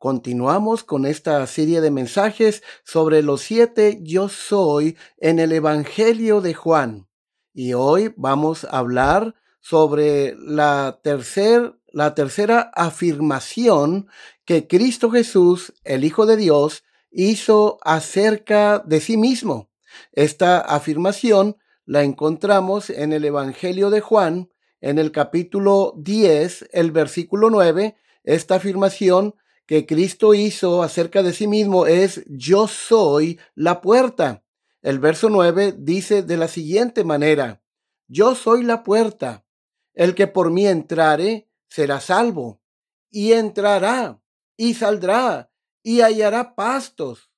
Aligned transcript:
Continuamos 0.00 0.82
con 0.82 1.04
esta 1.04 1.46
serie 1.46 1.82
de 1.82 1.90
mensajes 1.90 2.62
sobre 2.84 3.22
los 3.22 3.42
siete 3.42 3.98
yo 4.00 4.30
soy 4.30 4.96
en 5.18 5.38
el 5.38 5.52
Evangelio 5.52 6.40
de 6.40 6.54
Juan. 6.54 7.06
Y 7.52 7.74
hoy 7.74 8.14
vamos 8.16 8.64
a 8.64 8.78
hablar 8.78 9.34
sobre 9.60 10.34
la, 10.38 11.00
tercer, 11.02 11.74
la 11.92 12.14
tercera 12.14 12.70
afirmación 12.74 14.08
que 14.46 14.66
Cristo 14.66 15.10
Jesús, 15.10 15.74
el 15.84 16.02
Hijo 16.02 16.24
de 16.24 16.38
Dios, 16.38 16.82
hizo 17.10 17.76
acerca 17.82 18.78
de 18.78 19.02
sí 19.02 19.18
mismo. 19.18 19.68
Esta 20.12 20.60
afirmación 20.60 21.58
la 21.84 22.04
encontramos 22.04 22.88
en 22.88 23.12
el 23.12 23.26
Evangelio 23.26 23.90
de 23.90 24.00
Juan, 24.00 24.50
en 24.80 24.98
el 24.98 25.12
capítulo 25.12 25.92
10, 25.98 26.70
el 26.72 26.90
versículo 26.90 27.50
9. 27.50 27.96
Esta 28.24 28.54
afirmación 28.54 29.34
que 29.70 29.86
Cristo 29.86 30.34
hizo 30.34 30.82
acerca 30.82 31.22
de 31.22 31.32
sí 31.32 31.46
mismo 31.46 31.86
es 31.86 32.24
yo 32.26 32.66
soy 32.66 33.38
la 33.54 33.80
puerta. 33.80 34.42
El 34.82 34.98
verso 34.98 35.30
9 35.30 35.76
dice 35.78 36.24
de 36.24 36.36
la 36.36 36.48
siguiente 36.48 37.04
manera, 37.04 37.62
yo 38.08 38.34
soy 38.34 38.64
la 38.64 38.82
puerta. 38.82 39.46
El 39.94 40.16
que 40.16 40.26
por 40.26 40.50
mí 40.50 40.66
entrare 40.66 41.48
será 41.68 42.00
salvo, 42.00 42.60
y 43.10 43.30
entrará, 43.30 44.20
y 44.56 44.74
saldrá, 44.74 45.52
y 45.84 46.00
hallará 46.00 46.56
pastos. 46.56 47.30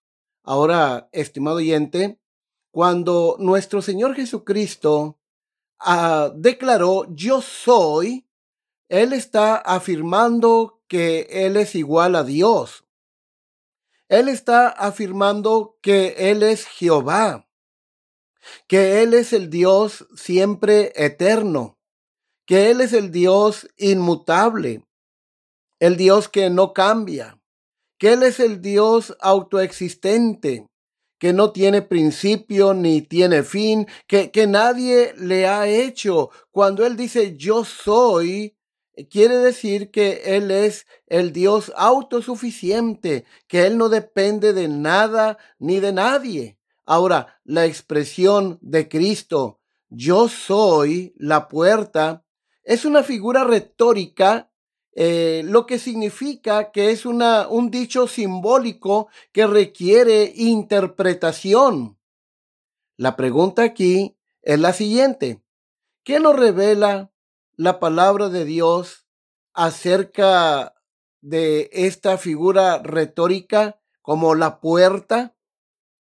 Ahora, 0.42 1.10
estimado 1.12 1.58
oyente, 1.58 2.18
cuando 2.70 3.36
nuestro 3.40 3.82
Señor 3.82 4.14
Jesucristo 4.14 5.18
ah, 5.78 6.32
declaró 6.34 7.04
yo 7.10 7.42
soy, 7.42 8.26
Él 8.88 9.12
está 9.12 9.56
afirmando 9.56 10.81
que 10.92 11.26
Él 11.30 11.56
es 11.56 11.74
igual 11.74 12.16
a 12.16 12.22
Dios. 12.22 12.84
Él 14.10 14.28
está 14.28 14.68
afirmando 14.68 15.78
que 15.80 16.30
Él 16.30 16.42
es 16.42 16.66
Jehová, 16.66 17.48
que 18.68 19.00
Él 19.00 19.14
es 19.14 19.32
el 19.32 19.48
Dios 19.48 20.06
siempre 20.14 20.92
eterno, 20.94 21.78
que 22.44 22.70
Él 22.70 22.82
es 22.82 22.92
el 22.92 23.10
Dios 23.10 23.70
inmutable, 23.78 24.84
el 25.80 25.96
Dios 25.96 26.28
que 26.28 26.50
no 26.50 26.74
cambia, 26.74 27.40
que 27.98 28.12
Él 28.12 28.22
es 28.22 28.38
el 28.38 28.60
Dios 28.60 29.16
autoexistente, 29.18 30.66
que 31.18 31.32
no 31.32 31.52
tiene 31.52 31.80
principio 31.80 32.74
ni 32.74 33.00
tiene 33.00 33.44
fin, 33.44 33.86
que, 34.06 34.30
que 34.30 34.46
nadie 34.46 35.14
le 35.16 35.46
ha 35.46 35.66
hecho. 35.68 36.28
Cuando 36.50 36.84
Él 36.84 36.98
dice 36.98 37.34
yo 37.38 37.64
soy, 37.64 38.58
quiere 39.10 39.36
decir 39.36 39.90
que 39.90 40.36
Él 40.36 40.50
es 40.50 40.86
el 41.06 41.32
Dios 41.32 41.72
autosuficiente, 41.76 43.24
que 43.46 43.66
Él 43.66 43.78
no 43.78 43.88
depende 43.88 44.52
de 44.52 44.68
nada 44.68 45.38
ni 45.58 45.80
de 45.80 45.92
nadie. 45.92 46.58
Ahora, 46.84 47.40
la 47.44 47.64
expresión 47.66 48.58
de 48.60 48.88
Cristo, 48.88 49.60
yo 49.88 50.28
soy 50.28 51.14
la 51.16 51.48
puerta, 51.48 52.24
es 52.64 52.84
una 52.84 53.02
figura 53.02 53.44
retórica, 53.44 54.50
eh, 54.94 55.42
lo 55.44 55.64
que 55.66 55.78
significa 55.78 56.70
que 56.70 56.90
es 56.90 57.06
una, 57.06 57.48
un 57.48 57.70
dicho 57.70 58.06
simbólico 58.06 59.08
que 59.32 59.46
requiere 59.46 60.32
interpretación. 60.34 61.98
La 62.96 63.16
pregunta 63.16 63.62
aquí 63.62 64.16
es 64.42 64.58
la 64.60 64.72
siguiente. 64.72 65.42
¿Qué 66.04 66.20
nos 66.20 66.36
revela 66.36 67.11
la 67.62 67.78
palabra 67.78 68.28
de 68.28 68.44
Dios 68.44 69.06
acerca 69.54 70.74
de 71.20 71.70
esta 71.72 72.18
figura 72.18 72.78
retórica 72.82 73.80
como 74.00 74.34
la 74.34 74.60
puerta? 74.60 75.36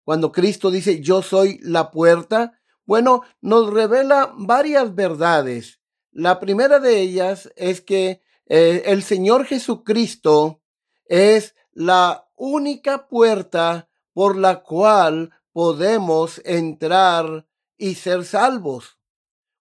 Cuando 0.05 0.31
Cristo 0.31 0.71
dice 0.71 1.01
yo 1.01 1.21
soy 1.21 1.59
la 1.63 1.91
puerta, 1.91 2.61
bueno, 2.85 3.23
nos 3.41 3.71
revela 3.73 4.33
varias 4.37 4.95
verdades. 4.95 5.81
La 6.13 6.39
primera 6.39 6.79
de 6.79 7.01
ellas 7.01 7.53
es 7.57 7.81
que 7.81 8.23
eh, 8.47 8.85
el 8.87 9.03
Señor 9.03 9.45
Jesucristo 9.45 10.63
es 11.07 11.57
la 11.73 12.31
única 12.37 13.09
puerta 13.09 13.89
por 14.13 14.37
la 14.37 14.63
cual 14.63 15.33
podemos 15.53 16.41
entrar 16.45 17.47
y 17.77 17.97
ser 17.97 18.25
salvos. 18.25 18.99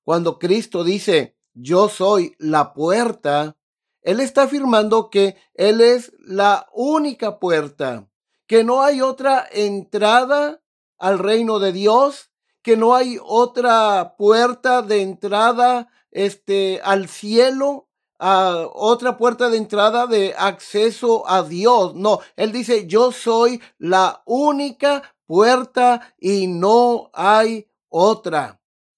Cuando 0.03 0.37
Cristo 0.39 0.83
dice, 0.83 1.36
yo 1.59 1.89
soy 1.89 2.35
la 2.37 2.73
puerta, 2.73 3.57
Él 4.01 4.19
está 4.19 4.43
afirmando 4.43 5.09
que 5.09 5.35
Él 5.55 5.81
es 5.81 6.13
la 6.19 6.67
única 6.71 7.39
puerta, 7.39 8.07
que 8.45 8.63
no 8.63 8.83
hay 8.83 9.01
otra 9.01 9.45
entrada 9.51 10.61
al 10.97 11.19
reino 11.19 11.59
de 11.59 11.71
Dios, 11.71 12.31
que 12.61 12.77
no 12.77 12.95
hay 12.95 13.17
otra 13.21 14.15
puerta 14.17 14.81
de 14.81 15.01
entrada 15.01 15.89
este 16.11 16.79
al 16.83 17.07
cielo, 17.07 17.87
a 18.19 18.67
otra 18.73 19.17
puerta 19.17 19.49
de 19.49 19.57
entrada 19.57 20.07
de 20.07 20.33
acceso 20.37 21.27
a 21.29 21.43
Dios. 21.43 21.95
No, 21.95 22.19
él 22.35 22.51
dice, 22.51 22.87
"Yo 22.87 23.11
soy 23.11 23.61
la 23.77 24.21
única 24.25 25.15
puerta 25.25 26.13
y 26.19 26.47
no 26.47 27.09
hay 27.13 27.67
otra." 27.89 28.56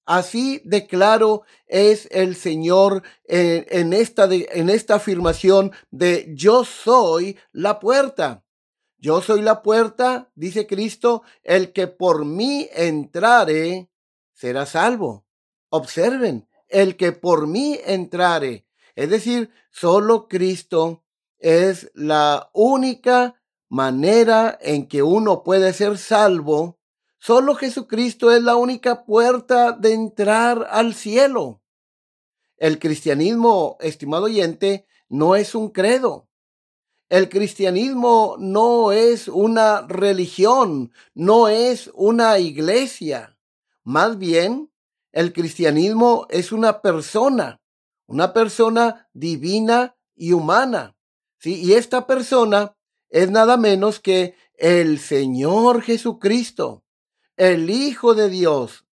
Así 0.10 0.60
declaro 0.66 1.44
es 1.68 2.08
el 2.10 2.36
Señor 2.36 3.04
en, 3.26 3.94
esta 3.94 4.28
en 4.32 4.72
esta 4.72 4.96
afirmación 4.96 5.72
de 5.92 6.32
yo 6.34 6.66
soy 6.66 7.38
la 7.52 7.80
puerta. 7.80 8.44
Yo 8.98 9.22
soy 9.22 9.44
la 9.44 9.62
puerta, 9.62 10.32
dice 10.34 10.66
Cristo, 10.66 11.22
el 11.44 11.74
que 11.74 11.86
por 11.86 12.26
mí 12.26 12.68
entrare 12.74 13.92
será 14.34 14.66
salvo. 14.66 15.28
Observen, 15.70 16.50
el 16.70 16.98
que 16.98 17.12
por 17.12 17.46
mí 17.46 17.80
entrare. 17.86 18.66
Es 18.96 19.12
decir, 19.12 19.52
solo 19.70 20.28
Cristo 20.28 21.04
es 21.38 21.92
la 21.94 22.50
única 22.54 23.40
manera 23.70 24.58
en 24.60 24.88
que 24.88 25.04
uno 25.04 25.44
puede 25.44 25.72
ser 25.72 26.00
salvo 26.00 26.79
Solo 27.20 27.54
Jesucristo 27.56 28.32
es 28.32 28.42
la 28.44 28.56
única 28.56 29.04
puerta 29.04 29.74
de 29.74 29.94
entrar 29.94 30.68
al 30.72 30.94
cielo. 30.94 31.62
El 32.58 32.80
cristianismo, 32.80 33.78
estimado 33.82 34.26
oyente, 34.26 34.88
no 35.10 35.36
es 35.36 35.54
un 35.54 35.70
credo. 35.70 36.30
El 37.10 37.28
cristianismo 37.28 38.38
no 38.40 38.94
es 38.94 39.28
una 39.28 39.82
religión, 39.82 40.94
no 41.14 41.50
es 41.50 41.92
una 41.94 42.40
iglesia. 42.40 43.38
Más 43.84 44.18
bien, 44.18 44.72
el 45.12 45.34
cristianismo 45.34 46.26
es 46.30 46.54
una 46.54 46.82
persona, 46.82 47.62
una 48.08 48.32
persona 48.32 49.10
divina 49.12 49.98
y 50.16 50.32
humana. 50.32 50.96
¿sí? 51.38 51.56
Y 51.56 51.74
esta 51.74 52.08
persona 52.08 52.78
es 53.10 53.30
nada 53.30 53.58
menos 53.58 54.00
que 54.00 54.36
el 54.54 55.00
Señor 55.00 55.82
Jesucristo 55.82 56.84
el 57.40 57.70
Hijo 57.70 58.16
de 58.16 58.30
Dios, 58.30 58.86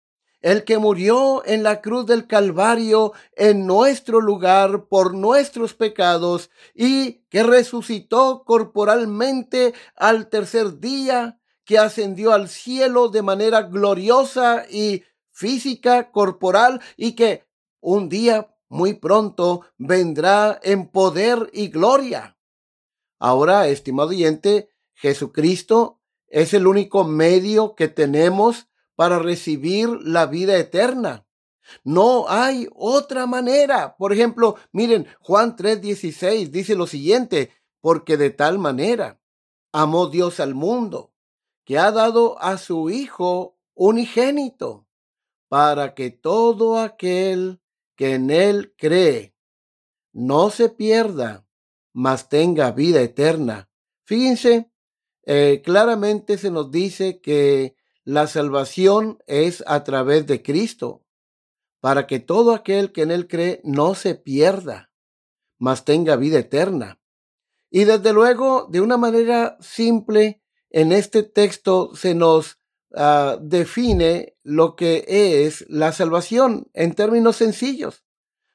el 0.42 0.64
que 0.64 0.76
murió 0.76 1.42
en 1.46 1.62
la 1.62 1.80
cruz 1.80 2.04
del 2.04 2.26
Calvario 2.26 3.14
en 3.36 3.66
nuestro 3.66 4.20
lugar 4.20 4.84
por 4.88 5.14
nuestros 5.14 5.72
pecados 5.72 6.50
y 6.74 7.22
que 7.30 7.42
resucitó 7.42 8.44
corporalmente 8.44 9.72
al 9.96 10.28
tercer 10.28 10.78
día, 10.78 11.40
que 11.64 11.78
ascendió 11.78 12.34
al 12.34 12.50
cielo 12.50 13.08
de 13.08 13.22
manera 13.22 13.62
gloriosa 13.62 14.66
y 14.68 15.04
física, 15.30 16.12
corporal, 16.12 16.82
y 16.98 17.12
que 17.12 17.46
un 17.80 18.10
día 18.10 18.54
muy 18.68 18.92
pronto 18.92 19.62
vendrá 19.78 20.60
en 20.62 20.88
poder 20.88 21.48
y 21.54 21.68
gloria. 21.68 22.36
Ahora, 23.18 23.68
estimado 23.68 24.10
oyente, 24.10 24.68
Jesucristo 24.92 26.02
es 26.34 26.52
el 26.52 26.66
único 26.66 27.04
medio 27.04 27.76
que 27.76 27.86
tenemos 27.86 28.66
para 28.96 29.20
recibir 29.20 29.88
la 30.02 30.26
vida 30.26 30.56
eterna. 30.56 31.28
No 31.84 32.28
hay 32.28 32.66
otra 32.74 33.26
manera. 33.26 33.96
Por 33.96 34.12
ejemplo, 34.12 34.56
miren, 34.72 35.06
Juan 35.20 35.54
3:16 35.54 36.50
dice 36.50 36.74
lo 36.74 36.88
siguiente, 36.88 37.52
porque 37.80 38.16
de 38.16 38.30
tal 38.30 38.58
manera 38.58 39.20
amó 39.72 40.08
Dios 40.08 40.40
al 40.40 40.56
mundo, 40.56 41.14
que 41.64 41.78
ha 41.78 41.92
dado 41.92 42.36
a 42.42 42.58
su 42.58 42.90
Hijo 42.90 43.56
unigénito, 43.74 44.88
para 45.48 45.94
que 45.94 46.10
todo 46.10 46.80
aquel 46.80 47.60
que 47.94 48.14
en 48.14 48.30
él 48.30 48.74
cree 48.76 49.36
no 50.12 50.50
se 50.50 50.68
pierda, 50.68 51.46
mas 51.92 52.28
tenga 52.28 52.72
vida 52.72 53.00
eterna. 53.02 53.70
Fíjense, 54.02 54.73
eh, 55.26 55.62
claramente 55.64 56.38
se 56.38 56.50
nos 56.50 56.70
dice 56.70 57.20
que 57.20 57.76
la 58.04 58.26
salvación 58.26 59.18
es 59.26 59.64
a 59.66 59.82
través 59.84 60.26
de 60.26 60.42
Cristo, 60.42 61.02
para 61.80 62.06
que 62.06 62.20
todo 62.20 62.52
aquel 62.52 62.92
que 62.92 63.02
en 63.02 63.10
Él 63.10 63.28
cree 63.28 63.60
no 63.64 63.94
se 63.94 64.14
pierda, 64.14 64.90
mas 65.58 65.84
tenga 65.84 66.16
vida 66.16 66.38
eterna. 66.38 67.00
Y 67.70 67.84
desde 67.84 68.12
luego, 68.12 68.68
de 68.70 68.80
una 68.80 68.96
manera 68.96 69.56
simple, 69.60 70.42
en 70.70 70.92
este 70.92 71.22
texto 71.22 71.94
se 71.94 72.14
nos 72.14 72.58
ah, 72.94 73.38
define 73.40 74.36
lo 74.42 74.76
que 74.76 75.04
es 75.08 75.64
la 75.68 75.92
salvación 75.92 76.68
en 76.74 76.94
términos 76.94 77.36
sencillos. 77.36 78.04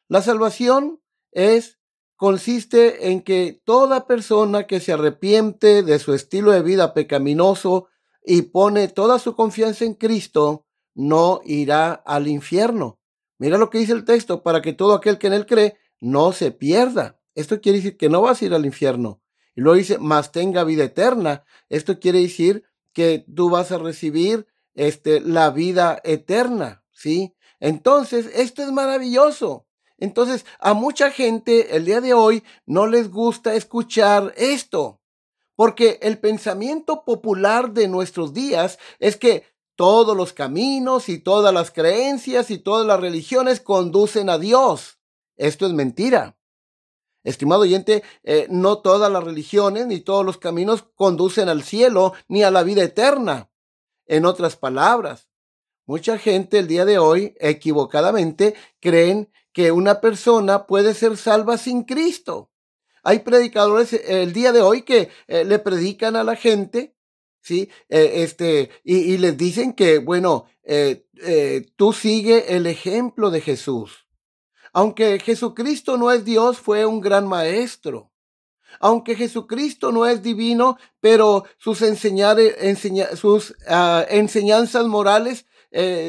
La 0.07 0.21
salvación 0.21 1.01
es 1.31 1.78
consiste 2.19 3.11
en 3.11 3.21
que 3.21 3.61
toda 3.63 4.05
persona 4.05 4.67
que 4.67 4.81
se 4.81 4.91
arrepiente 4.91 5.83
de 5.83 5.99
su 5.99 6.13
estilo 6.13 6.51
de 6.51 6.61
vida 6.61 6.93
pecaminoso 6.93 7.87
y 8.25 8.41
pone 8.41 8.89
toda 8.89 9.19
su 9.19 9.37
confianza 9.37 9.85
en 9.85 9.93
Cristo, 9.93 10.65
no 10.93 11.39
irá 11.45 11.93
al 11.93 12.27
infierno. 12.27 12.99
Mira 13.37 13.57
lo 13.57 13.69
que 13.69 13.77
dice 13.77 13.93
el 13.93 14.03
texto, 14.03 14.43
para 14.43 14.61
que 14.61 14.73
todo 14.73 14.95
aquel 14.95 15.17
que 15.17 15.27
en 15.27 15.33
él 15.33 15.45
cree 15.45 15.77
no 16.01 16.33
se 16.33 16.51
pierda. 16.51 17.21
Esto 17.35 17.61
quiere 17.61 17.77
decir 17.77 17.95
que 17.95 18.09
no 18.09 18.21
vas 18.21 18.41
a 18.41 18.45
ir 18.45 18.53
al 18.53 18.65
infierno. 18.65 19.21
Y 19.55 19.61
luego 19.61 19.77
dice, 19.77 19.97
más 19.97 20.33
tenga 20.33 20.65
vida 20.65 20.83
eterna. 20.83 21.45
Esto 21.69 22.01
quiere 22.01 22.19
decir 22.19 22.65
que 22.91 23.23
tú 23.33 23.49
vas 23.49 23.71
a 23.71 23.77
recibir 23.77 24.45
este, 24.73 25.21
la 25.21 25.51
vida 25.51 26.01
eterna, 26.03 26.83
¿sí? 26.91 27.33
Entonces, 27.61 28.29
esto 28.35 28.61
es 28.61 28.73
maravilloso. 28.73 29.68
Entonces, 29.99 30.45
a 30.59 30.73
mucha 30.73 31.11
gente 31.11 31.75
el 31.75 31.85
día 31.85 32.01
de 32.01 32.13
hoy 32.13 32.43
no 32.65 32.87
les 32.87 33.11
gusta 33.11 33.53
escuchar 33.53 34.33
esto, 34.37 35.01
porque 35.55 35.99
el 36.01 36.19
pensamiento 36.19 37.03
popular 37.03 37.73
de 37.73 37.87
nuestros 37.87 38.33
días 38.33 38.79
es 38.99 39.17
que 39.17 39.45
todos 39.75 40.15
los 40.15 40.33
caminos 40.33 41.09
y 41.09 41.19
todas 41.19 41.53
las 41.53 41.71
creencias 41.71 42.49
y 42.51 42.57
todas 42.57 42.85
las 42.85 42.99
religiones 42.99 43.59
conducen 43.59 44.29
a 44.29 44.37
Dios. 44.37 44.99
Esto 45.37 45.65
es 45.65 45.73
mentira. 45.73 46.37
Estimado 47.23 47.61
oyente, 47.61 48.03
eh, 48.23 48.47
no 48.49 48.79
todas 48.79 49.11
las 49.11 49.23
religiones 49.23 49.85
ni 49.87 49.99
todos 49.99 50.25
los 50.25 50.37
caminos 50.37 50.85
conducen 50.95 51.49
al 51.49 51.63
cielo 51.63 52.13
ni 52.27 52.43
a 52.43 52.51
la 52.51 52.63
vida 52.63 52.83
eterna. 52.83 53.51
En 54.05 54.25
otras 54.25 54.55
palabras, 54.55 55.29
mucha 55.85 56.17
gente 56.17 56.59
el 56.59 56.67
día 56.67 56.85
de 56.85 56.97
hoy 56.97 57.35
equivocadamente 57.39 58.55
creen 58.79 59.31
que 59.59 59.73
una 59.73 59.99
persona 59.99 60.67
puede 60.67 60.93
ser 60.93 61.17
salva 61.17 61.57
sin 61.57 61.83
Cristo. 61.83 62.49
Hay 63.03 63.19
predicadores 63.19 63.91
eh, 63.91 64.23
el 64.23 64.31
día 64.31 64.53
de 64.53 64.61
hoy 64.61 64.83
que 64.83 65.09
eh, 65.27 65.43
le 65.43 65.59
predican 65.59 66.15
a 66.15 66.23
la 66.23 66.37
gente, 66.37 66.95
¿sí? 67.41 67.69
Eh, 67.89 68.23
este, 68.23 68.69
y, 68.85 69.17
les 69.17 69.35
dicen 69.35 69.73
que, 69.73 69.99
bueno, 69.99 70.45
tú 71.75 71.91
sigue 71.91 72.55
el 72.55 72.67
ejemplo 72.67 73.31
de 73.31 73.41
Jesús. 73.41 74.07
Aunque 74.71 75.19
Jesucristo 75.19 75.97
no 75.97 76.09
es 76.09 76.23
Dios, 76.23 76.57
fue 76.57 76.85
un 76.85 77.01
gran 77.01 77.27
maestro. 77.27 78.13
Aunque 78.79 79.17
Jesucristo 79.17 79.91
no 79.91 80.05
es 80.05 80.23
divino, 80.23 80.77
pero 81.01 81.43
sus, 81.57 81.79
sus 81.79 83.55
ah, 83.67 84.05
enseñanzas 84.07 84.85
morales 84.85 85.45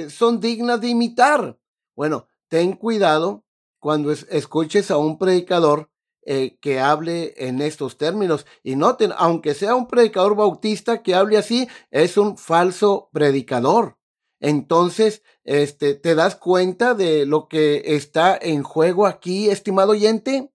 son 0.09 0.39
dignas 0.39 0.81
de 0.81 0.87
imitar. 0.87 1.59
Bueno, 1.97 2.29
ten 2.51 2.75
cuidado 2.75 3.45
cuando 3.79 4.13
escuches 4.13 4.91
a 4.91 4.99
un 4.99 5.17
predicador 5.19 5.89
eh, 6.23 6.59
que 6.61 6.81
hable 6.81 7.33
en 7.39 7.63
estos 7.63 7.97
términos. 7.97 8.45
Y 8.63 8.77
noten, 8.77 9.13
aunque 9.17 9.55
sea 9.55 9.75
un 9.75 9.89
predicador 9.89 10.37
bautista 10.37 11.03
que 11.03 11.15
hable 11.15 11.39
así, 11.39 11.67
es 11.91 12.19
un 12.19 12.37
falso 12.37 13.09
predicador. 13.13 13.97
Entonces, 14.41 15.23
este, 15.45 15.95
¿te 15.95 16.15
das 16.15 16.37
cuenta 16.37 16.95
de 16.95 17.25
lo 17.25 17.49
que 17.49 17.83
está 17.97 18.39
en 18.41 18.63
juego 18.63 19.07
aquí, 19.07 19.49
estimado 19.49 19.93
oyente? 19.93 20.53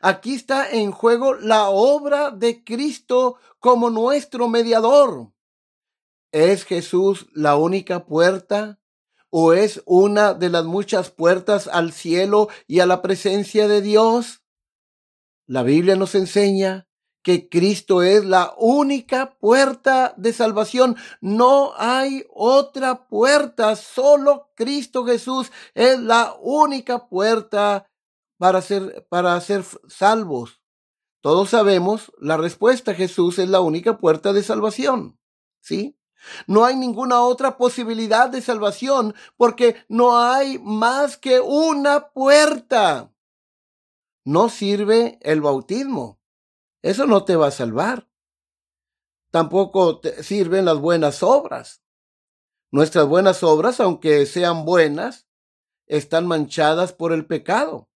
Aquí 0.00 0.34
está 0.34 0.70
en 0.70 0.92
juego 0.92 1.34
la 1.34 1.68
obra 1.68 2.30
de 2.30 2.64
Cristo 2.64 3.36
como 3.58 3.90
nuestro 3.90 4.48
mediador. 4.48 5.32
¿Es 6.32 6.64
Jesús 6.64 7.26
la 7.32 7.56
única 7.56 8.06
puerta 8.06 8.80
o 9.38 9.52
es 9.52 9.82
una 9.84 10.32
de 10.32 10.48
las 10.48 10.64
muchas 10.64 11.10
puertas 11.10 11.68
al 11.68 11.92
cielo 11.92 12.48
y 12.66 12.80
a 12.80 12.86
la 12.86 13.02
presencia 13.02 13.68
de 13.68 13.82
Dios? 13.82 14.42
La 15.46 15.62
Biblia 15.62 15.94
nos 15.94 16.14
enseña 16.14 16.88
que 17.22 17.50
Cristo 17.50 18.02
es 18.02 18.24
la 18.24 18.54
única 18.56 19.36
puerta 19.38 20.14
de 20.16 20.32
salvación. 20.32 20.96
No 21.20 21.74
hay 21.76 22.24
otra 22.30 23.08
puerta, 23.08 23.76
solo 23.76 24.52
Cristo 24.54 25.04
Jesús 25.04 25.52
es 25.74 26.00
la 26.00 26.34
única 26.40 27.06
puerta 27.06 27.90
para 28.38 28.62
ser, 28.62 29.06
para 29.10 29.38
ser 29.42 29.64
salvos. 29.86 30.62
Todos 31.20 31.50
sabemos 31.50 32.10
la 32.18 32.38
respuesta. 32.38 32.94
Jesús 32.94 33.38
es 33.38 33.50
la 33.50 33.60
única 33.60 33.98
puerta 33.98 34.32
de 34.32 34.42
salvación. 34.42 35.18
¿Sí? 35.60 35.98
No 36.46 36.64
hay 36.64 36.76
ninguna 36.76 37.20
otra 37.20 37.56
posibilidad 37.56 38.28
de 38.28 38.42
salvación 38.42 39.14
porque 39.36 39.76
no 39.88 40.18
hay 40.18 40.58
más 40.58 41.16
que 41.16 41.40
una 41.40 42.08
puerta. 42.08 43.12
No 44.24 44.48
sirve 44.48 45.18
el 45.22 45.40
bautismo. 45.40 46.20
Eso 46.82 47.06
no 47.06 47.24
te 47.24 47.36
va 47.36 47.48
a 47.48 47.52
salvar. 47.52 48.08
Tampoco 49.30 50.00
te 50.00 50.22
sirven 50.22 50.64
las 50.64 50.78
buenas 50.78 51.22
obras. 51.22 51.82
Nuestras 52.70 53.06
buenas 53.06 53.42
obras, 53.42 53.80
aunque 53.80 54.26
sean 54.26 54.64
buenas, 54.64 55.26
están 55.86 56.26
manchadas 56.26 56.92
por 56.92 57.12
el 57.12 57.26
pecado. 57.26 57.88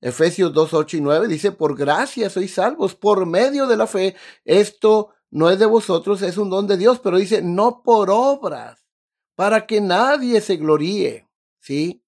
Efesios 0.00 0.52
2, 0.52 0.74
8 0.74 0.96
y 0.98 1.00
9 1.00 1.28
dice, 1.28 1.50
por 1.50 1.76
gracia 1.76 2.28
sois 2.28 2.52
salvos 2.52 2.94
por 2.94 3.24
medio 3.24 3.66
de 3.66 3.76
la 3.78 3.86
fe. 3.86 4.14
Esto 4.44 5.13
no 5.34 5.50
es 5.50 5.58
de 5.58 5.66
vosotros, 5.66 6.22
es 6.22 6.38
un 6.38 6.48
don 6.48 6.68
de 6.68 6.76
Dios, 6.76 7.00
pero 7.00 7.18
dice, 7.18 7.42
no 7.42 7.82
por 7.82 8.08
obras, 8.08 8.86
para 9.34 9.66
que 9.66 9.80
nadie 9.80 10.40
se 10.40 10.56
gloríe. 10.56 11.28
¿Sí? 11.58 12.04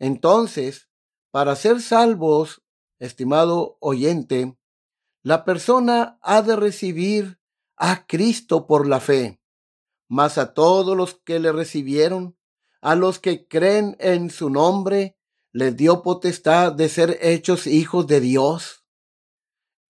Entonces, 0.00 0.88
para 1.30 1.54
ser 1.54 1.80
salvos, 1.80 2.64
estimado 2.98 3.76
oyente, 3.78 4.58
la 5.22 5.44
persona 5.44 6.18
ha 6.20 6.42
de 6.42 6.56
recibir 6.56 7.38
a 7.76 8.08
Cristo 8.08 8.66
por 8.66 8.88
la 8.88 8.98
fe, 8.98 9.40
mas 10.08 10.36
a 10.36 10.52
todos 10.52 10.96
los 10.96 11.14
que 11.14 11.38
le 11.38 11.52
recibieron, 11.52 12.36
a 12.80 12.96
los 12.96 13.20
que 13.20 13.46
creen 13.46 13.96
en 14.00 14.30
su 14.30 14.50
nombre, 14.50 15.16
les 15.52 15.76
dio 15.76 16.02
potestad 16.02 16.72
de 16.72 16.88
ser 16.88 17.18
hechos 17.22 17.68
hijos 17.68 18.08
de 18.08 18.18
Dios 18.18 18.83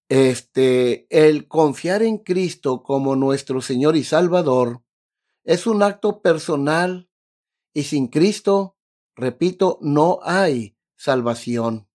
este, 0.09 1.07
el 1.11 1.49
confiar 1.49 2.03
en 2.03 2.19
Cristo 2.19 2.83
como 2.83 3.17
nuestro 3.17 3.61
Señor 3.61 3.97
y 3.97 4.05
Salvador 4.05 4.83
es 5.45 5.67
un 5.67 5.83
acto 5.83 6.21
personal 6.23 7.09
y 7.73 7.85
sin 7.85 8.09
Cristo, 8.09 8.77
repito, 9.15 9.79
no 9.83 10.21
hay 10.23 10.77
salvación. 10.97 11.89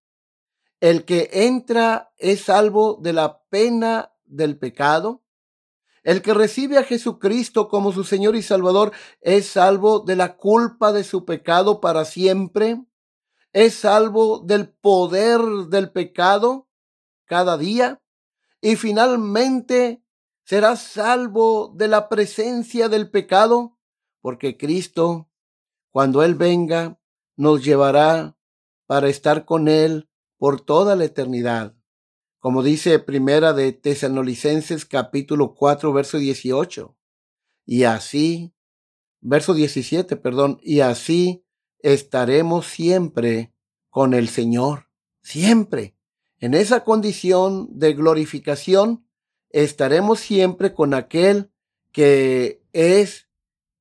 El 0.79 1.05
que 1.05 1.29
entra 1.31 2.13
es 2.17 2.41
salvo 2.41 2.99
de 3.01 3.13
la 3.13 3.43
pena 3.49 4.13
del 4.25 4.57
pecado. 4.57 5.23
El 6.03 6.21
que 6.21 6.33
recibe 6.33 6.77
a 6.77 6.83
Jesucristo 6.83 7.67
como 7.67 7.91
su 7.91 8.03
Señor 8.03 8.35
y 8.35 8.41
Salvador 8.41 8.93
es 9.21 9.47
salvo 9.47 9.99
de 9.99 10.15
la 10.15 10.37
culpa 10.37 10.93
de 10.93 11.03
su 11.03 11.25
pecado 11.25 11.81
para 11.81 12.05
siempre. 12.05 12.81
Es 13.51 13.75
salvo 13.75 14.39
del 14.39 14.69
poder 14.69 15.41
del 15.69 15.91
pecado 15.91 16.68
cada 17.29 17.57
día. 17.57 18.01
Y 18.59 18.75
finalmente 18.75 20.03
será 20.43 20.75
salvo 20.75 21.73
de 21.77 21.87
la 21.87 22.09
presencia 22.09 22.89
del 22.89 23.09
pecado, 23.09 23.77
porque 24.19 24.57
Cristo, 24.57 25.29
cuando 25.91 26.23
Él 26.23 26.35
venga, 26.35 26.99
nos 27.37 27.63
llevará 27.63 28.37
para 28.85 29.07
estar 29.07 29.45
con 29.45 29.69
Él 29.69 30.09
por 30.37 30.59
toda 30.59 30.97
la 30.97 31.05
eternidad 31.05 31.79
como 32.39 32.63
dice 32.63 32.99
Primera 32.99 33.51
de 33.51 33.73
Tesanolicenses 33.73 34.85
capítulo 34.85 35.55
4, 35.55 35.91
verso 35.91 36.17
18. 36.17 36.97
Y 37.65 37.83
así, 37.83 38.53
verso 39.19 39.53
17, 39.53 40.15
perdón, 40.15 40.57
y 40.63 40.79
así 40.79 41.45
estaremos 41.79 42.65
siempre 42.65 43.53
con 43.89 44.13
el 44.13 44.29
Señor, 44.29 44.89
siempre. 45.21 45.97
En 46.39 46.53
esa 46.53 46.83
condición 46.83 47.67
de 47.79 47.93
glorificación, 47.93 49.05
estaremos 49.49 50.19
siempre 50.19 50.73
con 50.73 50.93
aquel 50.93 51.51
que 51.91 52.61
es 52.71 53.27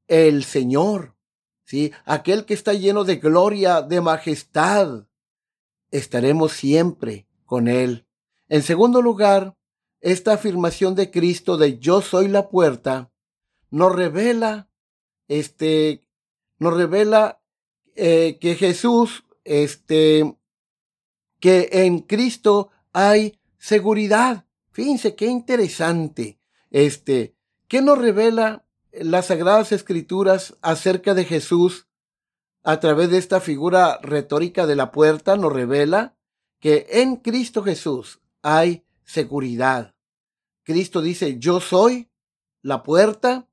el 0.09 0.45
Señor, 0.45 1.17
¿sí? 1.65 1.93
Aquel 2.05 2.45
que 2.47 2.55
está 2.55 2.73
lleno 2.73 3.05
de 3.05 3.17
gloria, 3.17 3.83
de 3.83 4.01
majestad. 4.01 5.07
Estaremos 5.91 6.53
siempre 6.53 7.29
con 7.45 7.69
Él. 7.69 8.07
En 8.49 8.63
segundo 8.63 9.03
lugar, 9.03 9.57
esta 10.01 10.33
afirmación 10.33 10.95
de 10.95 11.11
Cristo 11.11 11.57
de 11.57 11.79
yo 11.79 12.01
soy 12.01 12.29
la 12.29 12.49
puerta 12.49 13.11
nos 13.71 13.95
revela, 13.95 14.71
este, 15.29 16.05
nos 16.59 16.75
revela 16.75 17.43
eh, 17.95 18.39
que 18.41 18.55
Jesús, 18.55 19.25
este, 19.45 20.37
que 21.41 21.69
en 21.73 22.01
Cristo 22.01 22.71
hay 22.93 23.39
seguridad. 23.59 24.45
Fíjense 24.71 25.15
qué 25.15 25.27
interesante. 25.27 26.39
Este, 26.71 27.35
¿qué 27.67 27.83
nos 27.83 27.99
revela 27.99 28.65
las 28.93 29.27
Sagradas 29.27 29.73
Escrituras 29.73 30.57
acerca 30.63 31.15
de 31.15 31.25
Jesús 31.25 31.87
a 32.63 32.81
través 32.81 33.11
de 33.11 33.19
esta 33.19 33.41
figura 33.41 33.99
retórica 34.03 34.67
de 34.67 34.77
la 34.77 34.93
puerta? 34.93 35.37
Nos 35.37 35.53
revela 35.53 36.17
que 36.61 36.87
en 36.91 37.17
Cristo 37.17 37.63
Jesús 37.63 38.21
hay 38.43 38.85
seguridad. 39.05 39.95
Cristo 40.65 41.01
dice, 41.01 41.39
yo 41.39 41.61
soy 41.61 42.11
la 42.63 42.83
puerta. 42.83 43.49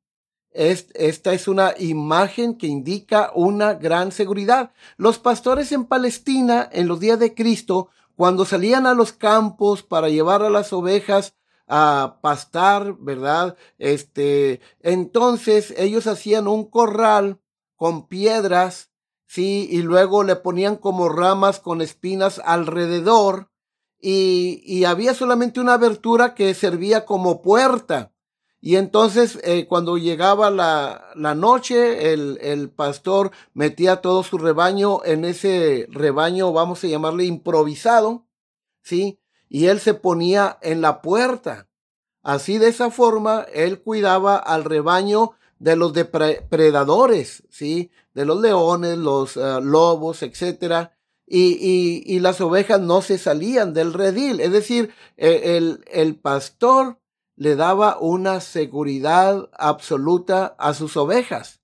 Esta 0.55 1.33
es 1.33 1.47
una 1.47 1.74
imagen 1.77 2.57
que 2.57 2.67
indica 2.67 3.31
una 3.35 3.74
gran 3.74 4.12
seguridad. 4.12 4.71
Los 4.95 5.19
pastores 5.19 5.71
en 5.71 5.85
Palestina, 5.85 6.69
en 6.71 6.88
los 6.88 7.00
días 7.00 7.19
de 7.19 7.33
Cristo, 7.33 7.89
cuando 8.15 8.45
salían 8.45 8.88
a 8.88 8.93
los 8.93 9.12
campos 9.12 9.83
para 9.83 10.09
llevar 10.09 10.41
a 10.43 10.50
las 10.50 10.71
ovejas 10.71 11.35
a 11.67 12.19
pastar, 12.21 12.95
¿verdad? 13.00 13.57
Este, 13.77 14.62
entonces 14.81 15.74
ellos 15.77 16.07
hacían 16.07 16.47
un 16.47 16.69
corral 16.69 17.41
con 17.75 18.07
piedras, 18.07 18.91
sí, 19.25 19.67
y 19.69 19.81
luego 19.81 20.24
le 20.24 20.38
ponían 20.38 20.77
como 20.77 21.09
ramas 21.09 21.59
con 21.59 21.81
espinas 21.81 22.41
alrededor 22.45 23.50
y, 24.00 24.83
había 24.85 25.13
solamente 25.15 25.59
una 25.59 25.74
abertura 25.74 26.35
que 26.35 26.53
servía 26.53 27.05
como 27.05 27.41
puerta. 27.41 28.13
Y 28.65 28.77
entonces 28.77 29.38
eh, 29.43 29.67
cuando 29.67 29.95
llegaba 29.95 30.50
la, 30.50 31.12
la 31.13 31.36
noche, 31.36 32.12
el, 32.13 32.39
el, 32.41 32.72
pastor 32.72 33.29
metía 33.53 34.01
todo 34.01 34.24
su 34.24 34.39
rebaño 34.39 35.05
en 35.05 35.24
ese 35.24 35.86
rebaño, 35.91 36.51
vamos 36.51 36.84
a 36.84 36.88
llamarle 36.88 37.25
improvisado, 37.25 38.25
¿sí? 38.81 39.19
Y 39.50 39.67
él 39.67 39.79
se 39.79 39.93
ponía 39.93 40.57
en 40.63 40.81
la 40.81 41.03
puerta. 41.03 41.67
Así 42.24 42.57
de 42.57 42.69
esa 42.69 42.89
forma, 42.89 43.45
él 43.53 43.84
cuidaba 43.84 44.36
al 44.36 44.63
rebaño 44.63 45.34
de 45.60 45.75
los 45.75 45.93
depredadores, 45.93 47.43
¿sí? 47.51 47.91
De 48.15 48.25
los 48.25 48.41
leones, 48.41 48.98
los 48.98 49.38
eh, 49.38 49.60
lobos, 49.62 50.24
etcétera 50.24 50.98
y, 51.27 52.03
y, 52.05 52.19
las 52.19 52.41
ovejas 52.41 52.81
no 52.81 53.03
se 53.03 53.19
salían 53.19 53.74
del 53.75 53.93
redil. 53.93 54.39
Es 54.39 54.51
decir, 54.51 54.91
e, 55.17 55.57
el, 55.57 55.84
el 55.91 56.15
pastor 56.15 57.00
le 57.36 57.56
daba 57.56 57.98
una 58.00 58.39
seguridad 58.42 59.50
absoluta 59.54 60.56
a 60.58 60.74
sus 60.74 60.98
ovejas. 60.98 61.62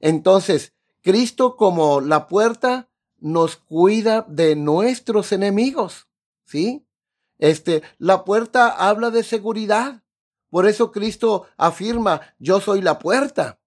Entonces, 0.00 0.74
Cristo 1.02 1.56
como 1.56 2.00
la 2.00 2.28
puerta 2.28 2.88
nos 3.18 3.56
cuida 3.56 4.24
de 4.28 4.54
nuestros 4.56 5.32
enemigos, 5.32 6.08
¿sí? 6.44 6.86
Este, 7.38 7.82
la 7.98 8.24
puerta 8.24 8.68
habla 8.68 9.10
de 9.10 9.22
seguridad. 9.22 10.02
Por 10.50 10.66
eso 10.66 10.92
Cristo 10.92 11.46
afirma, 11.56 12.20
yo 12.38 12.60
soy 12.60 12.80
la 12.80 12.98
puerta. 12.98 13.58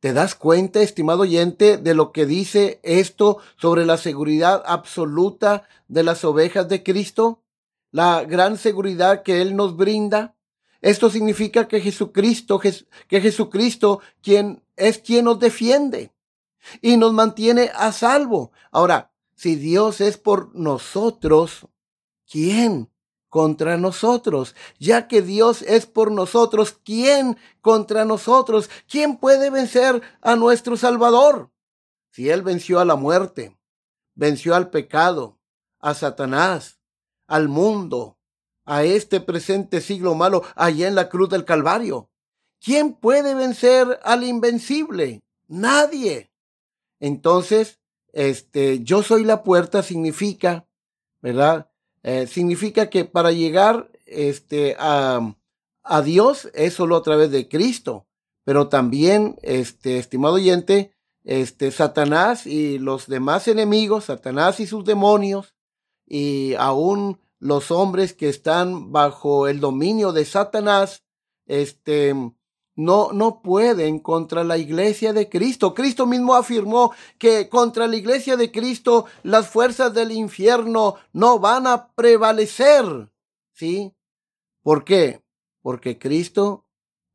¿Te 0.00 0.12
das 0.12 0.36
cuenta, 0.36 0.80
estimado 0.80 1.22
oyente, 1.22 1.76
de 1.76 1.94
lo 1.94 2.12
que 2.12 2.24
dice 2.24 2.78
esto 2.84 3.38
sobre 3.56 3.84
la 3.84 3.96
seguridad 3.96 4.62
absoluta 4.64 5.68
de 5.88 6.04
las 6.04 6.24
ovejas 6.24 6.68
de 6.68 6.84
Cristo? 6.84 7.42
La 7.90 8.24
gran 8.24 8.58
seguridad 8.58 9.22
que 9.22 9.42
Él 9.42 9.56
nos 9.56 9.76
brinda. 9.76 10.36
Esto 10.80 11.10
significa 11.10 11.66
que 11.66 11.80
Jesucristo, 11.80 12.60
que 12.60 13.20
Jesucristo 13.20 14.00
quien 14.22 14.62
es 14.76 14.98
quien 14.98 15.24
nos 15.24 15.40
defiende 15.40 16.12
y 16.80 16.96
nos 16.96 17.12
mantiene 17.12 17.70
a 17.74 17.92
salvo. 17.92 18.52
Ahora, 18.70 19.10
si 19.34 19.56
Dios 19.56 20.00
es 20.00 20.18
por 20.18 20.54
nosotros, 20.54 21.66
¿quién 22.30 22.90
contra 23.28 23.76
nosotros, 23.76 24.54
ya 24.78 25.06
que 25.06 25.22
Dios 25.22 25.62
es 25.62 25.86
por 25.86 26.10
nosotros, 26.10 26.78
¿quién 26.84 27.36
contra 27.60 28.04
nosotros? 28.04 28.70
¿Quién 28.88 29.16
puede 29.16 29.50
vencer 29.50 30.00
a 30.22 30.36
nuestro 30.36 30.76
Salvador? 30.76 31.50
Si 32.10 32.30
Él 32.30 32.42
venció 32.42 32.80
a 32.80 32.84
la 32.84 32.96
muerte, 32.96 33.56
venció 34.14 34.54
al 34.54 34.70
pecado, 34.70 35.38
a 35.78 35.94
Satanás, 35.94 36.80
al 37.26 37.48
mundo, 37.48 38.17
a 38.68 38.84
este 38.84 39.20
presente 39.20 39.80
siglo 39.80 40.14
malo 40.14 40.44
allá 40.54 40.88
en 40.88 40.94
la 40.94 41.08
cruz 41.08 41.30
del 41.30 41.46
Calvario. 41.46 42.10
¿Quién 42.60 42.92
puede 42.92 43.34
vencer 43.34 43.98
al 44.02 44.24
invencible? 44.24 45.22
Nadie. 45.46 46.30
Entonces, 47.00 47.78
este, 48.12 48.84
yo 48.84 49.02
soy 49.02 49.24
la 49.24 49.42
puerta 49.42 49.82
significa, 49.82 50.66
¿verdad? 51.22 51.70
Eh, 52.02 52.26
significa 52.26 52.90
que 52.90 53.06
para 53.06 53.32
llegar 53.32 53.90
este, 54.04 54.76
a, 54.78 55.34
a, 55.82 56.02
Dios 56.02 56.50
es 56.52 56.74
solo 56.74 56.96
a 56.96 57.02
través 57.02 57.30
de 57.30 57.48
Cristo. 57.48 58.06
Pero 58.44 58.68
también, 58.68 59.36
este, 59.42 59.98
estimado 59.98 60.34
oyente, 60.34 60.92
este, 61.24 61.70
Satanás 61.70 62.46
y 62.46 62.78
los 62.78 63.06
demás 63.06 63.48
enemigos, 63.48 64.04
Satanás 64.04 64.60
y 64.60 64.66
sus 64.66 64.84
demonios, 64.84 65.54
y 66.06 66.54
aún 66.58 67.18
los 67.38 67.70
hombres 67.70 68.12
que 68.12 68.28
están 68.28 68.92
bajo 68.92 69.48
el 69.48 69.60
dominio 69.60 70.12
de 70.12 70.24
Satanás, 70.24 71.04
este, 71.46 72.14
no, 72.78 73.12
no 73.12 73.42
pueden 73.42 73.98
contra 73.98 74.44
la 74.44 74.56
iglesia 74.56 75.12
de 75.12 75.28
Cristo. 75.28 75.74
Cristo 75.74 76.06
mismo 76.06 76.34
afirmó 76.34 76.92
que 77.18 77.48
contra 77.48 77.88
la 77.88 77.96
iglesia 77.96 78.36
de 78.36 78.52
Cristo 78.52 79.06
las 79.24 79.48
fuerzas 79.48 79.92
del 79.94 80.12
infierno 80.12 80.94
no 81.12 81.40
van 81.40 81.66
a 81.66 81.88
prevalecer. 81.94 83.10
¿Sí? 83.52 83.94
¿Por 84.62 84.84
qué? 84.84 85.24
Porque 85.60 85.98
Cristo 85.98 86.66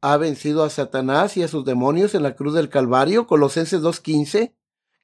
ha 0.01 0.17
vencido 0.17 0.65
a 0.65 0.69
Satanás 0.69 1.37
y 1.37 1.43
a 1.43 1.47
sus 1.47 1.63
demonios 1.63 2.13
en 2.13 2.23
la 2.23 2.35
cruz 2.35 2.53
del 2.53 2.67
Calvario. 2.67 3.25
Colosenses 3.25 3.81
2.15 3.81 4.53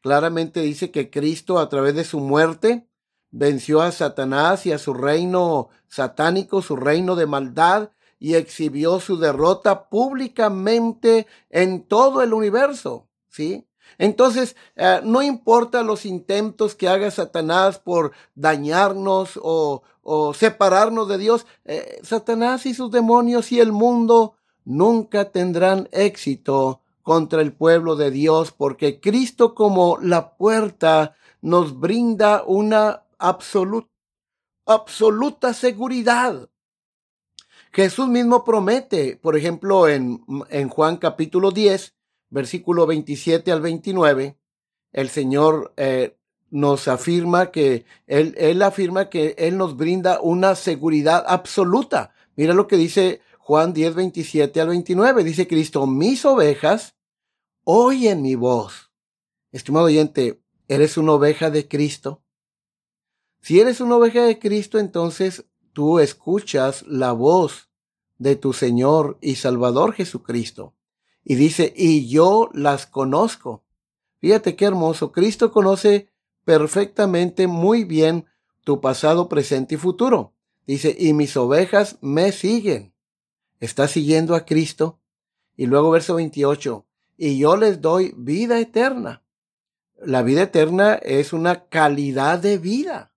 claramente 0.02 0.60
dice 0.60 0.92
que 0.92 1.10
Cristo 1.10 1.60
a 1.60 1.70
través 1.70 1.96
de 1.96 2.04
su 2.04 2.20
muerte 2.20 2.89
venció 3.32 3.82
a 3.82 3.92
Satanás 3.92 4.66
y 4.66 4.72
a 4.72 4.78
su 4.78 4.94
reino 4.94 5.70
satánico, 5.88 6.62
su 6.62 6.76
reino 6.76 7.16
de 7.16 7.26
maldad, 7.26 7.90
y 8.20 8.36
exhibió 8.36 9.00
su 9.00 9.18
derrota 9.18 9.90
públicamente 9.90 11.26
en 11.50 11.84
todo 11.84 12.22
el 12.22 12.34
universo, 12.34 13.08
¿sí? 13.30 13.66
Entonces, 13.98 14.56
eh, 14.76 15.02
no 15.04 15.22
importa 15.22 15.84
los 15.84 16.06
intentos 16.06 16.76
que 16.76 16.88
haga 16.88 17.12
Satanás 17.12 17.80
por 17.80 18.12
dañarnos 18.36 19.40
o, 19.42 19.84
separarnos 20.34 21.08
de 21.08 21.20
Dios, 21.20 21.46
eh, 21.66 22.00
Satanás 22.02 22.66
y 22.66 22.74
sus 22.74 22.90
demonios 22.90 23.52
y 23.52 23.60
el 23.60 23.72
mundo 23.72 24.34
nunca 24.66 25.32
tendrán 25.32 25.88
éxito 25.92 26.82
contra 27.04 27.42
el 27.42 27.54
pueblo 27.54 27.96
de 27.96 28.10
Dios, 28.10 28.52
porque 28.52 29.00
Cristo 29.00 29.54
como 29.54 29.98
la 30.02 30.36
puerta 30.36 31.16
nos 31.42 31.80
brinda 31.80 32.44
una 32.44 33.04
absoluta, 33.20 33.88
seguridad 35.54 36.50
Jesús 37.72 38.08
mismo 38.08 38.44
promete, 38.44 39.16
por 39.22 39.38
ejemplo, 39.38 39.88
en, 39.88 40.24
en 40.50 40.70
Juan 40.70 40.98
capítulo 40.98 41.52
10, 41.52 41.94
versículo 42.30 42.88
27 42.88 43.52
al 43.52 43.62
29, 43.62 44.38
el 44.92 45.10
Señor 45.10 45.74
eh, 45.78 46.18
nos 46.50 46.88
afirma 46.88 47.52
que 47.52 47.86
él, 48.08 48.34
él 48.38 48.62
afirma 48.64 49.10
que 49.10 49.36
Él 49.38 49.58
nos 49.58 49.78
brinda 49.78 50.20
una 50.20 50.56
seguridad 50.56 51.24
absoluta. 51.28 52.14
Mira 52.36 52.54
lo 52.54 52.68
que 52.68 52.78
dice 52.78 53.22
Juan 53.38 53.74
10, 53.74 53.96
27 53.96 54.62
al 54.62 54.70
29. 54.70 55.24
Dice 55.24 55.48
Cristo, 55.48 55.86
mis 55.86 56.26
ovejas 56.26 56.96
oyen 57.64 58.22
mi 58.22 58.36
voz. 58.36 58.92
Estimado 59.52 59.86
oyente, 59.86 60.42
¿eres 60.68 60.98
una 60.98 61.14
oveja 61.14 61.50
de 61.50 61.68
Cristo? 61.68 62.24
Si 63.42 63.60
eres 63.60 63.82
una 63.82 63.96
oveja 63.96 64.24
de 64.24 64.40
Cristo, 64.40 64.80
entonces 64.80 65.46
tú 65.74 66.00
escuchas 66.00 66.86
la 66.88 67.12
voz 67.14 67.70
de 68.18 68.36
tu 68.36 68.54
Señor 68.54 69.18
y 69.22 69.36
Salvador 69.36 69.94
Jesucristo. 69.94 70.74
Y 71.24 71.36
dice, 71.36 71.74
y 71.76 72.08
yo 72.08 72.50
las 72.54 72.86
conozco. 72.86 73.64
Fíjate 74.20 74.56
qué 74.56 74.66
hermoso. 74.66 75.12
Cristo 75.12 75.52
conoce 75.52 76.10
perfectamente 76.44 77.48
muy 77.48 77.84
bien 77.84 78.26
tu 78.64 78.82
pasado, 78.82 79.30
presente 79.30 79.76
y 79.76 79.78
futuro. 79.78 80.34
Dice, 80.68 80.96
y 80.98 81.14
mis 81.14 81.36
ovejas 81.38 81.98
me 82.02 82.32
siguen. 82.32 82.94
¿Estás 83.60 83.92
siguiendo 83.92 84.36
a 84.36 84.46
Cristo? 84.46 85.00
Y 85.56 85.66
luego 85.66 85.92
verso 85.92 86.16
28, 86.16 86.86
y 87.18 87.38
yo 87.38 87.58
les 87.58 87.82
doy 87.82 88.14
vida 88.16 88.60
eterna. 88.60 89.24
La 90.02 90.22
vida 90.22 90.44
eterna 90.44 90.94
es 90.96 91.34
una 91.34 91.66
calidad 91.66 92.40
de 92.40 92.58
vida. 92.58 93.09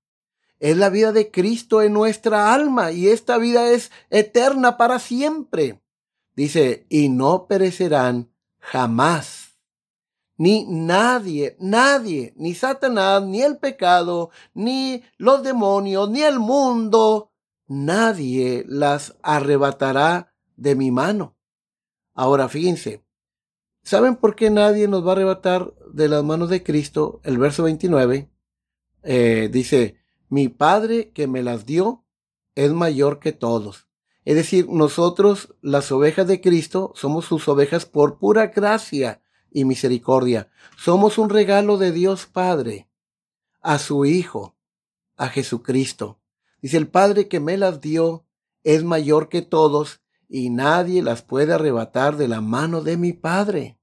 Es 0.63 0.77
la 0.77 0.91
vida 0.91 1.11
de 1.11 1.33
Cristo 1.33 1.83
en 1.83 1.93
nuestra 1.93 2.55
alma 2.55 2.93
y 2.93 3.09
esta 3.09 3.37
vida 3.37 3.73
es 3.73 3.91
eterna 4.11 4.77
para 4.77 5.01
siempre. 5.01 5.83
Dice, 6.37 6.87
y 6.89 7.09
no 7.09 7.49
perecerán 7.49 8.33
jamás. 8.61 9.59
Ni 10.37 10.65
nadie, 10.69 11.57
nadie, 11.59 12.33
ni 12.37 12.55
Satanás, 12.55 13.25
ni 13.25 13.43
el 13.43 13.59
pecado, 13.59 14.31
ni 14.55 15.03
los 15.17 15.43
demonios, 15.43 16.09
ni 16.11 16.23
el 16.23 16.39
mundo, 16.39 17.33
nadie 17.67 18.65
las 18.69 19.17
arrebatará 19.21 20.33
de 20.55 20.77
mi 20.77 20.93
mano. 20.93 21.37
Ahora 22.15 22.49
fíjense, 22.49 23.05
¿saben 23.83 24.15
por 24.15 24.37
qué 24.37 24.49
nadie 24.49 24.87
nos 24.87 25.05
va 25.05 25.09
a 25.09 25.13
arrebatar 25.15 25.75
de 25.93 26.09
las 26.09 26.23
manos 26.23 26.51
de 26.51 26.63
Cristo? 26.63 27.21
El 27.25 27.39
verso 27.39 27.65
29 27.65 28.31
eh, 29.03 29.49
dice, 29.53 30.02
mi 30.33 30.49
Padre 30.49 31.11
que 31.11 31.27
me 31.27 31.43
las 31.43 31.67
dio 31.67 32.07
es 32.55 32.73
mayor 32.73 33.19
que 33.19 33.33
todos. 33.33 33.87
Es 34.25 34.35
decir, 34.35 34.67
nosotros, 34.67 35.55
las 35.61 35.93
ovejas 35.93 36.27
de 36.27 36.41
Cristo, 36.41 36.91
somos 36.95 37.27
sus 37.27 37.47
ovejas 37.49 37.85
por 37.85 38.19
pura 38.19 38.47
gracia 38.47 39.21
y 39.51 39.67
misericordia. 39.67 40.51
Somos 40.79 41.19
un 41.19 41.29
regalo 41.29 41.77
de 41.77 41.93
Dios 41.93 42.25
Padre 42.25 42.89
a 43.61 43.79
su 43.79 44.07
Hijo, 44.07 44.57
a 45.19 45.29
Jesucristo. 45.29 46.19
Dice, 46.63 46.79
el 46.79 46.89
Padre 46.89 47.29
que 47.29 47.39
me 47.39 47.59
las 47.59 47.83
dio 47.83 48.25
es 48.65 48.85
mayor 48.85 49.29
que 49.29 49.43
todos 49.43 50.01
y 50.31 50.49
nadie 50.49 51.03
las 51.03 51.21
puede 51.21 51.53
arrebatar 51.53 52.17
de 52.17 52.29
la 52.29 52.41
mano 52.41 52.81
de 52.81 52.97
mi 52.97 53.13
Padre. 53.13 53.79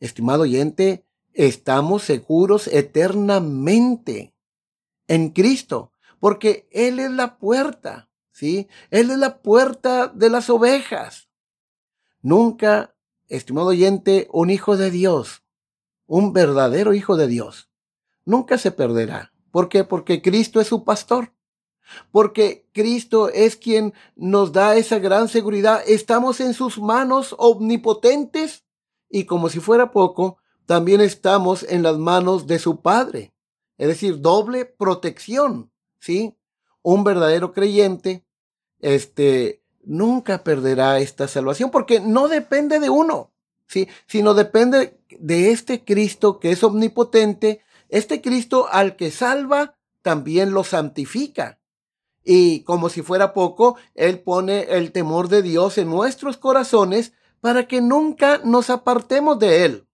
Estimado 0.00 0.42
oyente, 0.42 1.06
estamos 1.32 2.02
seguros 2.02 2.66
eternamente 2.66 4.34
en 5.10 5.30
Cristo, 5.30 5.92
porque 6.20 6.68
Él 6.70 7.00
es 7.00 7.10
la 7.10 7.36
puerta, 7.36 8.08
¿sí? 8.30 8.68
Él 8.90 9.10
es 9.10 9.18
la 9.18 9.42
puerta 9.42 10.06
de 10.06 10.30
las 10.30 10.48
ovejas. 10.48 11.28
Nunca, 12.22 12.94
estimado 13.26 13.68
oyente, 13.68 14.28
un 14.32 14.50
hijo 14.50 14.76
de 14.76 14.92
Dios, 14.92 15.42
un 16.06 16.32
verdadero 16.32 16.94
hijo 16.94 17.16
de 17.16 17.26
Dios, 17.26 17.68
nunca 18.24 18.56
se 18.56 18.70
perderá. 18.70 19.32
¿Por 19.50 19.68
qué? 19.68 19.82
Porque 19.82 20.22
Cristo 20.22 20.60
es 20.60 20.68
su 20.68 20.84
pastor. 20.84 21.34
Porque 22.12 22.68
Cristo 22.72 23.30
es 23.30 23.56
quien 23.56 23.94
nos 24.14 24.52
da 24.52 24.76
esa 24.76 25.00
gran 25.00 25.26
seguridad. 25.26 25.82
Estamos 25.88 26.38
en 26.38 26.54
sus 26.54 26.78
manos 26.78 27.34
omnipotentes 27.36 28.64
y 29.08 29.24
como 29.24 29.48
si 29.48 29.58
fuera 29.58 29.90
poco, 29.90 30.36
también 30.66 31.00
estamos 31.00 31.64
en 31.64 31.82
las 31.82 31.98
manos 31.98 32.46
de 32.46 32.60
su 32.60 32.80
Padre 32.80 33.29
es 33.80 33.88
decir, 33.88 34.20
doble 34.20 34.66
protección, 34.66 35.72
¿sí? 36.00 36.36
Un 36.82 37.02
verdadero 37.02 37.54
creyente, 37.54 38.26
este, 38.78 39.62
nunca 39.82 40.44
perderá 40.44 40.98
esta 40.98 41.26
salvación 41.28 41.70
porque 41.70 41.98
no 41.98 42.28
depende 42.28 42.78
de 42.78 42.90
uno, 42.90 43.32
¿sí? 43.66 43.88
Sino 44.06 44.34
depende 44.34 45.00
de 45.18 45.50
este 45.50 45.82
Cristo 45.82 46.40
que 46.40 46.50
es 46.50 46.62
omnipotente, 46.62 47.62
este 47.88 48.20
Cristo 48.20 48.68
al 48.70 48.96
que 48.96 49.10
salva, 49.10 49.78
también 50.02 50.52
lo 50.52 50.62
santifica. 50.62 51.58
Y 52.22 52.64
como 52.64 52.90
si 52.90 53.00
fuera 53.00 53.32
poco, 53.32 53.78
Él 53.94 54.20
pone 54.20 54.64
el 54.64 54.92
temor 54.92 55.28
de 55.28 55.40
Dios 55.40 55.78
en 55.78 55.88
nuestros 55.88 56.36
corazones 56.36 57.14
para 57.40 57.66
que 57.66 57.80
nunca 57.80 58.42
nos 58.44 58.68
apartemos 58.68 59.38
de 59.38 59.64
Él. 59.64 59.86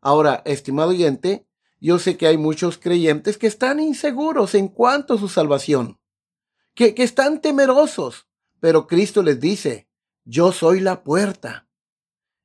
Ahora, 0.00 0.40
estimado 0.46 0.88
oyente, 0.88 1.46
yo 1.82 1.98
sé 1.98 2.16
que 2.16 2.28
hay 2.28 2.38
muchos 2.38 2.78
creyentes 2.78 3.36
que 3.36 3.48
están 3.48 3.80
inseguros 3.80 4.54
en 4.54 4.68
cuanto 4.68 5.14
a 5.14 5.18
su 5.18 5.28
salvación, 5.28 5.98
que, 6.74 6.94
que 6.94 7.02
están 7.02 7.40
temerosos, 7.40 8.28
pero 8.60 8.86
Cristo 8.86 9.20
les 9.24 9.40
dice, 9.40 9.88
yo 10.24 10.52
soy 10.52 10.78
la 10.78 11.02
puerta. 11.02 11.66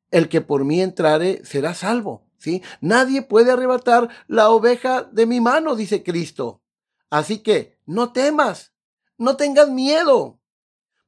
El 0.10 0.28
que 0.28 0.41
por 0.41 0.65
mí 0.65 0.82
entrare 0.82 1.45
será 1.45 1.76
salvo. 1.76 2.26
¿sí? 2.39 2.63
Nadie 2.82 3.21
puede 3.21 3.52
arrebatar 3.52 4.10
la 4.28 4.50
oveja 4.50 5.04
de 5.04 5.28
mi 5.28 5.39
mano, 5.39 5.76
dice 5.76 6.02
Cristo. 6.02 6.63
Así 7.12 7.38
que 7.43 7.78
no 7.86 8.12
temas, 8.13 8.73
no 9.19 9.38
tengas 9.38 9.69
miedo, 9.69 10.39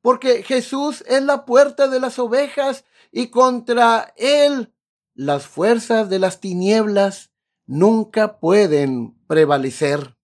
porque 0.04 0.44
Jesús 0.44 1.04
es 1.08 1.24
la 1.24 1.46
puerta 1.46 1.88
de 1.88 2.00
las 2.00 2.20
ovejas 2.20 2.86
y 3.12 3.30
contra 3.30 4.14
él 4.18 4.72
las 5.16 5.48
fuerzas 5.48 6.12
de 6.12 6.20
las 6.20 6.40
tinieblas 6.40 7.32
nunca 7.70 8.40
pueden 8.40 9.16
prevalecer. 9.28 10.18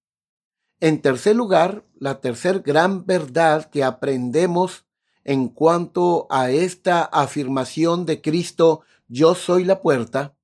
En 0.80 1.04
tercer 1.04 1.36
lugar, 1.36 1.86
la 1.94 2.20
tercer 2.20 2.62
gran 2.62 3.06
verdad 3.06 3.70
que 3.70 3.84
aprendemos 3.84 4.88
en 5.24 5.50
cuanto 5.50 6.26
a 6.32 6.50
esta 6.50 7.04
afirmación 7.04 8.08
de 8.08 8.20
Cristo, 8.20 8.82
yo 9.08 9.36
soy 9.36 9.64
la 9.64 9.84
puerta, 9.84 10.36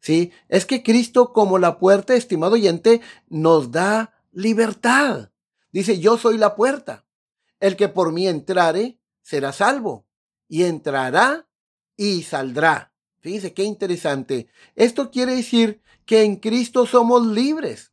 ¿sí? 0.00 0.32
Es 0.48 0.66
que 0.66 0.82
Cristo 0.82 1.32
como 1.32 1.58
la 1.58 1.78
puerta, 1.78 2.14
estimado 2.14 2.54
oyente, 2.54 3.00
nos 3.28 3.70
da 3.70 4.12
libertad. 4.32 5.30
Dice, 5.70 6.00
yo 6.00 6.18
soy 6.18 6.36
la 6.36 6.56
puerta. 6.56 7.06
El 7.60 7.76
que 7.76 7.88
por 7.88 8.12
mí 8.12 8.26
entrare 8.26 8.98
será 9.22 9.52
salvo 9.52 10.04
y 10.48 10.64
entrará 10.64 11.48
y 11.96 12.22
saldrá. 12.22 12.89
Fíjense 13.20 13.52
qué 13.52 13.64
interesante. 13.64 14.48
Esto 14.76 15.10
quiere 15.10 15.36
decir 15.36 15.80
que 16.06 16.22
en 16.22 16.36
Cristo 16.36 16.86
somos 16.86 17.26
libres. 17.26 17.92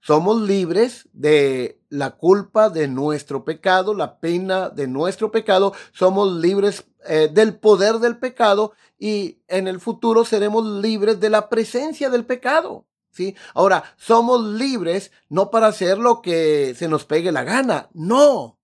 Somos 0.00 0.42
libres 0.42 1.08
de 1.12 1.80
la 1.88 2.10
culpa 2.10 2.68
de 2.68 2.88
nuestro 2.88 3.44
pecado, 3.44 3.94
la 3.94 4.18
pena 4.18 4.68
de 4.68 4.86
nuestro 4.86 5.30
pecado. 5.30 5.72
Somos 5.92 6.30
libres 6.32 6.84
eh, 7.06 7.30
del 7.32 7.56
poder 7.56 7.94
del 8.00 8.18
pecado 8.18 8.72
y 8.98 9.38
en 9.48 9.66
el 9.66 9.80
futuro 9.80 10.24
seremos 10.24 10.66
libres 10.82 11.20
de 11.20 11.30
la 11.30 11.48
presencia 11.48 12.10
del 12.10 12.26
pecado. 12.26 12.86
¿sí? 13.10 13.34
Ahora, 13.54 13.84
somos 13.96 14.44
libres 14.44 15.10
no 15.30 15.50
para 15.50 15.68
hacer 15.68 15.96
lo 15.96 16.20
que 16.20 16.74
se 16.74 16.88
nos 16.88 17.04
pegue 17.06 17.32
la 17.32 17.44
gana. 17.44 17.88
No. 17.94 18.58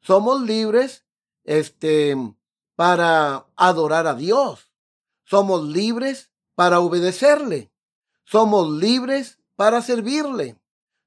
Somos 0.00 0.42
libres 0.42 1.04
este, 1.44 2.16
para 2.74 3.46
adorar 3.54 4.08
a 4.08 4.14
Dios. 4.14 4.71
Somos 5.24 5.66
libres 5.68 6.30
para 6.54 6.80
obedecerle. 6.80 7.72
Somos 8.24 8.70
libres 8.70 9.38
para 9.56 9.82
servirle. 9.82 10.58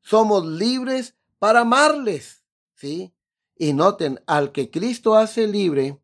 Somos 0.02 0.46
libres 0.46 1.16
para 1.40 1.62
amarles. 1.62 2.44
¿Sí? 2.74 3.14
Y 3.58 3.74
noten, 3.74 4.22
al 4.28 4.52
que 4.52 4.70
Cristo 4.70 5.16
hace 5.16 5.48
libre, 5.48 6.02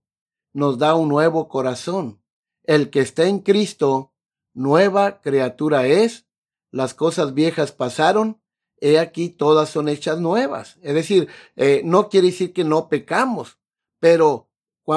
nos 0.54 0.78
da 0.78 0.96
un 0.96 1.10
nuevo 1.10 1.48
corazón. 1.50 2.22
El 2.64 2.90
que 2.90 3.02
está 3.02 3.26
en 3.26 3.40
Cristo, 3.40 4.14
nueva 4.54 5.22
criatura 5.22 5.88
es. 5.88 6.26
Las 6.72 6.94
cosas 6.94 7.34
viejas 7.34 7.72
pasaron. 7.72 8.42
He 8.78 8.98
aquí 8.98 9.30
todas 9.30 9.70
son 9.70 9.90
hechas 9.90 10.20
nuevas. 10.20 10.78
Es 10.82 10.94
decir, 10.94 11.28
eh, 11.56 11.82
no 11.84 12.10
quiere 12.10 12.28
decir 12.28 12.54
que 12.54 12.64
no 12.64 12.90
pecamos, 12.90 13.60
pero 14.00 14.50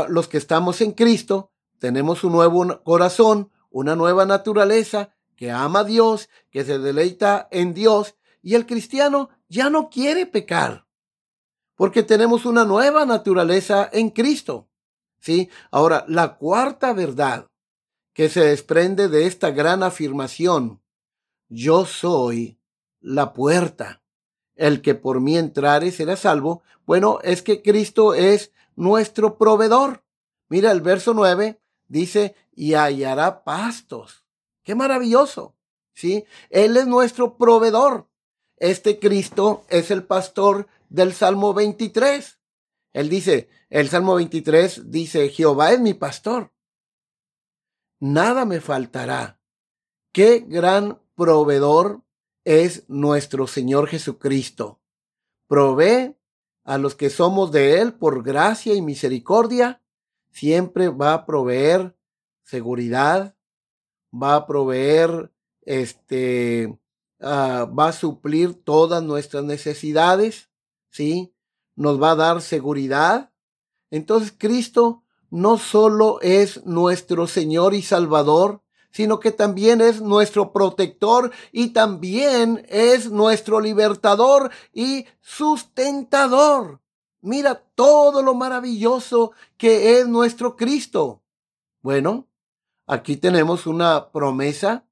los 0.08 0.28
que 0.28 0.38
estamos 0.38 0.80
en 0.80 0.92
Cristo 0.92 1.52
tenemos 1.84 2.24
un 2.24 2.32
nuevo 2.32 2.82
corazón, 2.82 3.50
una 3.68 3.94
nueva 3.94 4.24
naturaleza 4.24 5.14
que 5.36 5.50
ama 5.50 5.80
a 5.80 5.84
Dios, 5.84 6.30
que 6.50 6.64
se 6.64 6.78
deleita 6.78 7.46
en 7.50 7.74
Dios, 7.74 8.16
y 8.40 8.54
el 8.54 8.64
cristiano 8.64 9.28
ya 9.50 9.68
no 9.68 9.90
quiere 9.90 10.24
pecar. 10.24 10.86
porque 11.74 12.02
tenemos 12.02 12.46
una 12.46 12.64
nueva 12.64 13.04
naturaleza 13.04 13.90
en 13.92 14.08
Cristo. 14.08 14.70
¿Sí? 15.20 15.50
Ahora, 15.70 16.06
la 16.08 16.36
cuarta 16.36 16.94
verdad 16.94 17.50
que 18.14 18.30
se 18.30 18.40
desprende 18.46 19.08
de 19.08 19.26
esta 19.26 19.50
gran 19.50 19.82
afirmación, 19.82 20.80
yo 21.50 21.84
soy 21.84 22.58
la 23.00 23.34
puerta. 23.34 24.02
El 24.54 24.80
que 24.80 24.94
por 24.94 25.20
mí 25.20 25.36
entrare 25.36 25.90
será 25.90 26.16
salvo. 26.16 26.62
Bueno, 26.86 27.18
es 27.22 27.42
que 27.42 27.60
Cristo 27.60 28.14
es 28.14 28.52
nuestro 28.74 29.36
proveedor. 29.36 30.02
Mira, 30.48 30.72
el 30.72 30.80
verso 30.80 31.12
9 31.12 31.60
dice, 31.88 32.34
y 32.52 32.74
hallará 32.74 33.44
pastos. 33.44 34.24
Qué 34.62 34.74
maravilloso. 34.74 35.56
¿Sí? 35.92 36.24
Él 36.50 36.76
es 36.76 36.86
nuestro 36.86 37.36
proveedor. 37.36 38.08
Este 38.56 38.98
Cristo 38.98 39.64
es 39.68 39.90
el 39.90 40.04
pastor 40.04 40.66
del 40.88 41.12
Salmo 41.12 41.54
23. 41.54 42.38
Él 42.92 43.08
dice, 43.08 43.48
el 43.70 43.88
Salmo 43.88 44.14
23 44.14 44.90
dice, 44.90 45.28
Jehová 45.28 45.72
es 45.72 45.80
mi 45.80 45.94
pastor. 45.94 46.52
Nada 48.00 48.44
me 48.44 48.60
faltará. 48.60 49.40
Qué 50.12 50.44
gran 50.46 51.00
proveedor 51.14 52.02
es 52.44 52.84
nuestro 52.88 53.46
Señor 53.46 53.88
Jesucristo. 53.88 54.80
Provee 55.46 56.16
a 56.64 56.78
los 56.78 56.94
que 56.94 57.10
somos 57.10 57.52
de 57.52 57.80
Él 57.80 57.94
por 57.94 58.22
gracia 58.22 58.74
y 58.74 58.82
misericordia. 58.82 59.82
Siempre 60.34 60.88
va 60.88 61.14
a 61.14 61.26
proveer 61.26 61.96
seguridad, 62.42 63.36
va 64.12 64.34
a 64.34 64.46
proveer, 64.48 65.30
este, 65.62 66.76
ah, 67.20 67.66
va 67.66 67.88
a 67.90 67.92
suplir 67.92 68.64
todas 68.64 69.00
nuestras 69.00 69.44
necesidades, 69.44 70.50
¿sí? 70.90 71.32
Nos 71.76 72.02
va 72.02 72.10
a 72.10 72.16
dar 72.16 72.42
seguridad. 72.42 73.30
Entonces 73.92 74.34
Cristo 74.36 75.04
no 75.30 75.56
solo 75.56 76.20
es 76.20 76.66
nuestro 76.66 77.28
Señor 77.28 77.72
y 77.72 77.82
Salvador, 77.82 78.60
sino 78.90 79.20
que 79.20 79.30
también 79.30 79.80
es 79.80 80.00
nuestro 80.00 80.52
protector 80.52 81.30
y 81.52 81.68
también 81.68 82.66
es 82.68 83.08
nuestro 83.08 83.60
libertador 83.60 84.50
y 84.72 85.06
sustentador. 85.20 86.80
Mira 87.24 87.54
todo 87.74 88.22
lo 88.22 88.34
maravilloso 88.34 89.32
que 89.56 89.98
es 89.98 90.06
nuestro 90.06 90.56
Cristo. 90.56 91.22
Bueno, 91.80 92.28
aquí 92.86 93.16
tenemos 93.16 93.66
una 93.66 94.10
promesa 94.12 94.84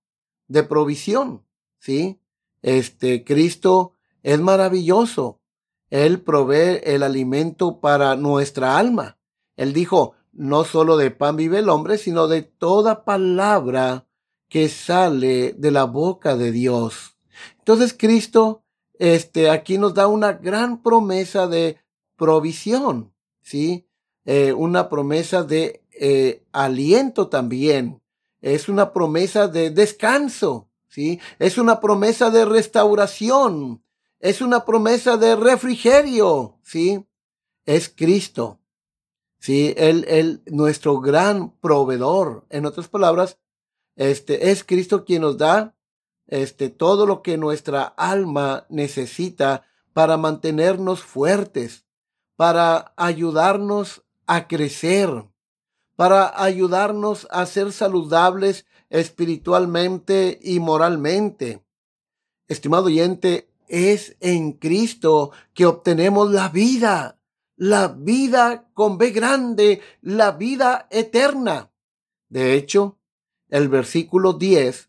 de 0.48 0.62
provisión, 0.62 1.44
¿sí? 1.78 2.18
Este 2.62 3.22
Cristo 3.22 3.92
es 4.22 4.40
maravilloso. 4.40 5.42
Él 5.90 6.22
provee 6.22 6.80
el 6.84 7.02
alimento 7.02 7.80
para 7.80 8.16
nuestra 8.16 8.78
alma. 8.78 9.18
Él 9.54 9.74
dijo, 9.74 10.14
no 10.32 10.64
solo 10.64 10.96
de 10.96 11.10
pan 11.10 11.36
vive 11.36 11.58
el 11.58 11.68
hombre, 11.68 11.98
sino 11.98 12.28
de 12.28 12.40
toda 12.40 13.04
palabra 13.04 14.06
que 14.48 14.70
sale 14.70 15.52
de 15.52 15.70
la 15.70 15.84
boca 15.84 16.34
de 16.34 16.50
Dios. 16.50 17.14
Entonces 17.58 17.92
Cristo, 17.92 18.62
este, 18.98 19.50
aquí 19.50 19.76
nos 19.76 19.92
da 19.92 20.06
una 20.06 20.32
gran 20.32 20.82
promesa 20.82 21.46
de 21.46 21.81
provisión, 22.22 23.12
¿sí? 23.40 23.88
Eh, 24.24 24.52
una 24.52 24.88
promesa 24.88 25.42
de 25.42 25.84
eh, 25.90 26.44
aliento 26.52 27.26
también. 27.26 28.00
Es 28.40 28.68
una 28.68 28.92
promesa 28.92 29.48
de 29.48 29.70
descanso, 29.70 30.68
¿sí? 30.86 31.18
Es 31.40 31.58
una 31.58 31.80
promesa 31.80 32.30
de 32.30 32.44
restauración. 32.44 33.82
Es 34.20 34.40
una 34.40 34.64
promesa 34.64 35.16
de 35.16 35.34
refrigerio, 35.34 36.60
¿sí? 36.62 37.04
Es 37.66 37.88
Cristo. 37.88 38.60
Sí, 39.40 39.74
él, 39.76 40.04
él, 40.06 40.42
nuestro 40.46 41.00
gran 41.00 41.56
proveedor. 41.58 42.46
En 42.50 42.66
otras 42.66 42.86
palabras, 42.86 43.40
este 43.96 44.52
es 44.52 44.62
Cristo 44.62 45.04
quien 45.04 45.22
nos 45.22 45.38
da 45.38 45.74
este 46.28 46.70
todo 46.70 47.04
lo 47.04 47.20
que 47.20 47.36
nuestra 47.36 47.82
alma 47.82 48.64
necesita 48.68 49.66
para 49.92 50.16
mantenernos 50.16 51.02
fuertes, 51.02 51.81
para 52.42 52.92
ayudarnos 52.96 54.02
a 54.26 54.48
crecer, 54.48 55.08
para 55.94 56.42
ayudarnos 56.42 57.28
a 57.30 57.46
ser 57.46 57.70
saludables 57.70 58.66
espiritualmente 58.90 60.40
y 60.42 60.58
moralmente. 60.58 61.64
Estimado 62.48 62.86
oyente, 62.86 63.48
es 63.68 64.16
en 64.18 64.54
Cristo 64.54 65.30
que 65.54 65.66
obtenemos 65.66 66.32
la 66.32 66.48
vida 66.48 67.20
la 67.54 67.86
vida 67.86 68.68
con 68.74 68.98
B 68.98 69.10
grande, 69.10 69.80
la 70.00 70.32
vida 70.32 70.88
eterna. 70.90 71.70
De 72.28 72.54
hecho, 72.54 72.98
el 73.50 73.68
versículo 73.68 74.32
10 74.32 74.88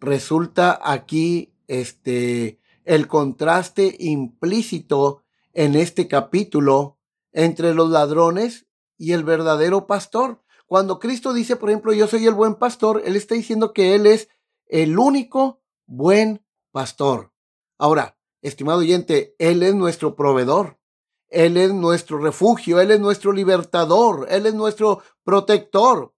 resulta 0.00 0.80
aquí 0.82 1.54
este 1.68 2.58
el 2.84 3.06
contraste 3.06 3.94
implícito 4.00 5.22
en 5.58 5.74
este 5.74 6.06
capítulo 6.06 7.00
entre 7.32 7.74
los 7.74 7.90
ladrones 7.90 8.68
y 8.96 9.10
el 9.10 9.24
verdadero 9.24 9.88
pastor. 9.88 10.40
Cuando 10.66 11.00
Cristo 11.00 11.32
dice, 11.32 11.56
por 11.56 11.68
ejemplo, 11.68 11.92
yo 11.92 12.06
soy 12.06 12.24
el 12.26 12.34
buen 12.34 12.54
pastor, 12.54 13.02
Él 13.04 13.16
está 13.16 13.34
diciendo 13.34 13.72
que 13.72 13.96
Él 13.96 14.06
es 14.06 14.28
el 14.66 14.96
único 15.00 15.60
buen 15.84 16.46
pastor. 16.70 17.32
Ahora, 17.76 18.16
estimado 18.40 18.78
oyente, 18.78 19.34
Él 19.40 19.64
es 19.64 19.74
nuestro 19.74 20.14
proveedor. 20.14 20.78
Él 21.26 21.56
es 21.56 21.74
nuestro 21.74 22.18
refugio, 22.18 22.80
Él 22.80 22.92
es 22.92 23.00
nuestro 23.00 23.32
libertador, 23.32 24.28
Él 24.30 24.46
es 24.46 24.54
nuestro 24.54 25.02
protector. 25.24 26.14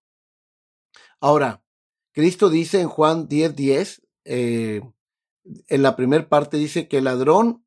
Ahora, 1.19 1.65
Cristo 2.13 2.51
dice 2.51 2.83
en 2.83 2.89
Juan 2.89 3.27
10:10, 3.27 3.55
10, 3.55 4.03
eh, 4.27 4.83
en 5.67 5.83
la 5.83 5.97
primera 5.97 6.29
parte 6.29 6.59
dice 6.59 6.89
que 6.89 6.99
el 6.99 7.05
ladrón 7.05 7.65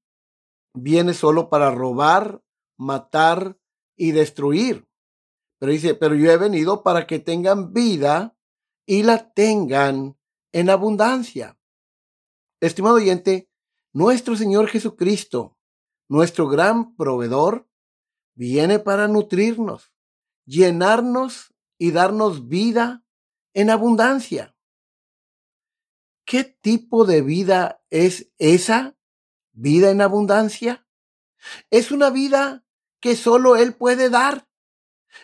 viene 0.73 1.13
solo 1.13 1.49
para 1.49 1.71
robar, 1.71 2.41
matar 2.77 3.57
y 3.95 4.11
destruir. 4.11 4.87
Pero 5.59 5.71
dice, 5.71 5.95
pero 5.95 6.15
yo 6.15 6.31
he 6.31 6.37
venido 6.37 6.83
para 6.83 7.07
que 7.07 7.19
tengan 7.19 7.73
vida 7.73 8.35
y 8.85 9.03
la 9.03 9.33
tengan 9.33 10.17
en 10.51 10.69
abundancia. 10.69 11.57
Estimado 12.59 12.95
oyente, 12.95 13.49
nuestro 13.93 14.35
Señor 14.35 14.67
Jesucristo 14.67 15.57
nuestro 16.13 16.47
gran 16.47 16.95
proveedor, 16.95 17.67
viene 18.35 18.79
para 18.79 19.07
nutrirnos, 19.07 19.91
llenarnos 20.45 21.53
y 21.79 21.91
darnos 21.91 22.47
vida 22.47 23.03
en 23.53 23.69
abundancia. 23.71 24.55
¿Qué 26.25 26.43
tipo 26.43 27.05
de 27.05 27.21
vida 27.21 27.83
es 27.89 28.31
esa 28.37 28.95
vida 29.53 29.91
en 29.91 30.01
abundancia? 30.01 30.85
Es 31.69 31.91
una 31.91 32.09
vida 32.09 32.65
que 32.99 33.15
solo 33.15 33.55
Él 33.55 33.73
puede 33.73 34.09
dar. 34.09 34.47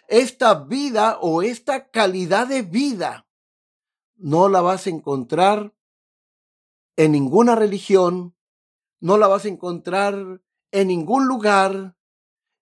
Esta 0.07 0.53
vida 0.53 1.17
o 1.19 1.41
esta 1.41 1.89
calidad 1.89 2.47
de 2.47 2.61
vida 2.61 3.27
no 4.15 4.49
la 4.49 4.61
vas 4.61 4.85
a 4.85 4.89
encontrar 4.89 5.73
en 6.95 7.13
ninguna 7.13 7.55
religión, 7.55 8.35
no 8.99 9.17
la 9.17 9.27
vas 9.27 9.45
a 9.45 9.47
encontrar 9.47 10.41
en 10.71 10.87
ningún 10.89 11.27
lugar 11.27 11.95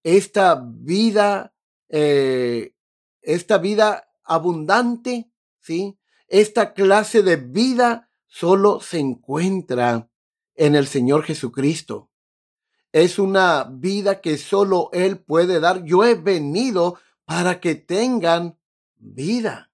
esta 0.04 0.64
vida, 0.64 1.56
eh, 1.90 2.76
esta 3.22 3.58
vida 3.58 4.10
abundante, 4.24 5.32
¿sí? 5.60 6.00
Esta 6.28 6.74
clase 6.74 7.24
de 7.24 7.38
vida 7.38 8.12
solo 8.28 8.80
se 8.80 9.00
encuentra 9.00 10.10
en 10.58 10.76
el 10.76 10.88
Señor 10.88 11.24
Jesucristo. 11.24 12.10
Es 12.92 13.20
una 13.20 13.64
vida 13.64 14.22
que 14.22 14.38
solo 14.38 14.90
Él 14.92 15.20
puede 15.20 15.60
dar. 15.60 15.84
Yo 15.84 16.04
he 16.04 16.16
venido 16.16 17.00
para 17.26 17.60
que 17.60 17.76
tengan 17.76 18.60
vida. 18.96 19.72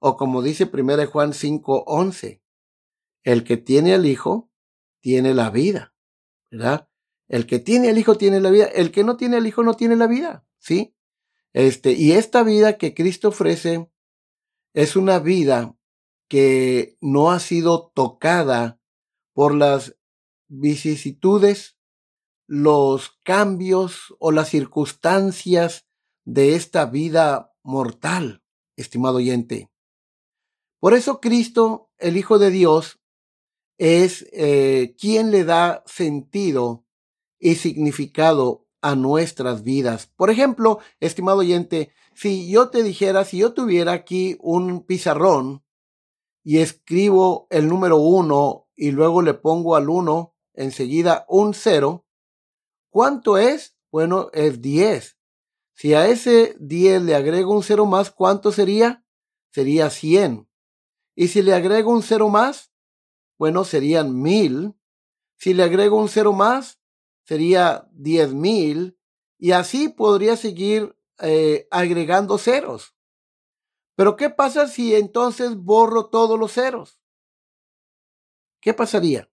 O 0.00 0.16
como 0.16 0.42
dice 0.42 0.70
1 0.72 1.06
Juan 1.06 1.32
5, 1.32 1.84
11, 1.86 2.42
el 3.22 3.44
que 3.44 3.56
tiene 3.56 3.94
al 3.94 4.06
Hijo 4.06 4.50
tiene 5.00 5.34
la 5.34 5.50
vida, 5.50 5.94
¿verdad? 6.50 6.88
El 7.28 7.46
que 7.46 7.58
tiene 7.58 7.90
el 7.90 7.98
Hijo 7.98 8.16
tiene 8.16 8.40
la 8.40 8.50
vida, 8.50 8.66
el 8.66 8.90
que 8.90 9.04
no 9.04 9.16
tiene 9.16 9.38
el 9.38 9.46
Hijo 9.46 9.62
no 9.62 9.74
tiene 9.74 9.96
la 9.96 10.06
vida, 10.06 10.46
¿sí? 10.58 10.94
Este, 11.52 11.92
y 11.92 12.12
esta 12.12 12.42
vida 12.42 12.78
que 12.78 12.94
Cristo 12.94 13.28
ofrece 13.28 13.90
es 14.74 14.96
una 14.96 15.18
vida 15.18 15.76
que 16.28 16.96
no 17.00 17.30
ha 17.30 17.40
sido 17.40 17.90
tocada 17.94 18.77
por 19.38 19.54
las 19.54 19.96
vicisitudes, 20.48 21.76
los 22.48 23.20
cambios 23.22 24.16
o 24.18 24.32
las 24.32 24.48
circunstancias 24.48 25.86
de 26.24 26.56
esta 26.56 26.86
vida 26.86 27.54
mortal, 27.62 28.42
estimado 28.74 29.18
oyente. 29.18 29.70
Por 30.80 30.92
eso 30.92 31.20
Cristo, 31.20 31.88
el 31.98 32.16
Hijo 32.16 32.40
de 32.40 32.50
Dios, 32.50 32.98
es 33.78 34.26
eh, 34.32 34.96
quien 34.98 35.30
le 35.30 35.44
da 35.44 35.84
sentido 35.86 36.84
y 37.38 37.54
significado 37.54 38.66
a 38.80 38.96
nuestras 38.96 39.62
vidas. 39.62 40.08
Por 40.16 40.30
ejemplo, 40.30 40.80
estimado 40.98 41.38
oyente, 41.38 41.92
si 42.12 42.50
yo 42.50 42.70
te 42.70 42.82
dijera, 42.82 43.24
si 43.24 43.38
yo 43.38 43.54
tuviera 43.54 43.92
aquí 43.92 44.36
un 44.40 44.84
pizarrón 44.84 45.62
y 46.42 46.58
escribo 46.58 47.46
el 47.50 47.68
número 47.68 47.98
uno 47.98 48.67
y 48.78 48.92
luego 48.92 49.22
le 49.22 49.34
pongo 49.34 49.74
al 49.74 49.90
uno 49.90 50.36
enseguida 50.54 51.26
un 51.28 51.52
cero, 51.52 52.06
¿cuánto 52.90 53.36
es? 53.36 53.76
Bueno, 53.90 54.30
es 54.32 54.62
10. 54.62 55.18
Si 55.74 55.94
a 55.94 56.06
ese 56.06 56.56
10 56.60 57.02
le 57.02 57.16
agrego 57.16 57.52
un 57.52 57.64
cero 57.64 57.86
más, 57.86 58.12
¿cuánto 58.12 58.52
sería? 58.52 59.04
Sería 59.50 59.90
100. 59.90 60.48
Y 61.16 61.28
si 61.28 61.42
le 61.42 61.54
agrego 61.54 61.90
un 61.90 62.04
cero 62.04 62.28
más, 62.28 62.72
bueno, 63.36 63.64
serían 63.64 64.22
1000. 64.22 64.74
Si 65.36 65.54
le 65.54 65.64
agrego 65.64 65.96
un 65.96 66.08
cero 66.08 66.32
más, 66.32 66.80
sería 67.24 67.88
10.000. 67.94 68.96
Y 69.38 69.52
así 69.52 69.88
podría 69.88 70.36
seguir 70.36 70.96
eh, 71.20 71.66
agregando 71.72 72.38
ceros. 72.38 72.94
Pero 73.96 74.14
¿qué 74.14 74.30
pasa 74.30 74.68
si 74.68 74.94
entonces 74.94 75.56
borro 75.56 76.06
todos 76.06 76.38
los 76.38 76.52
ceros? 76.52 76.97
¿Qué 78.60 78.74
pasaría? 78.74 79.30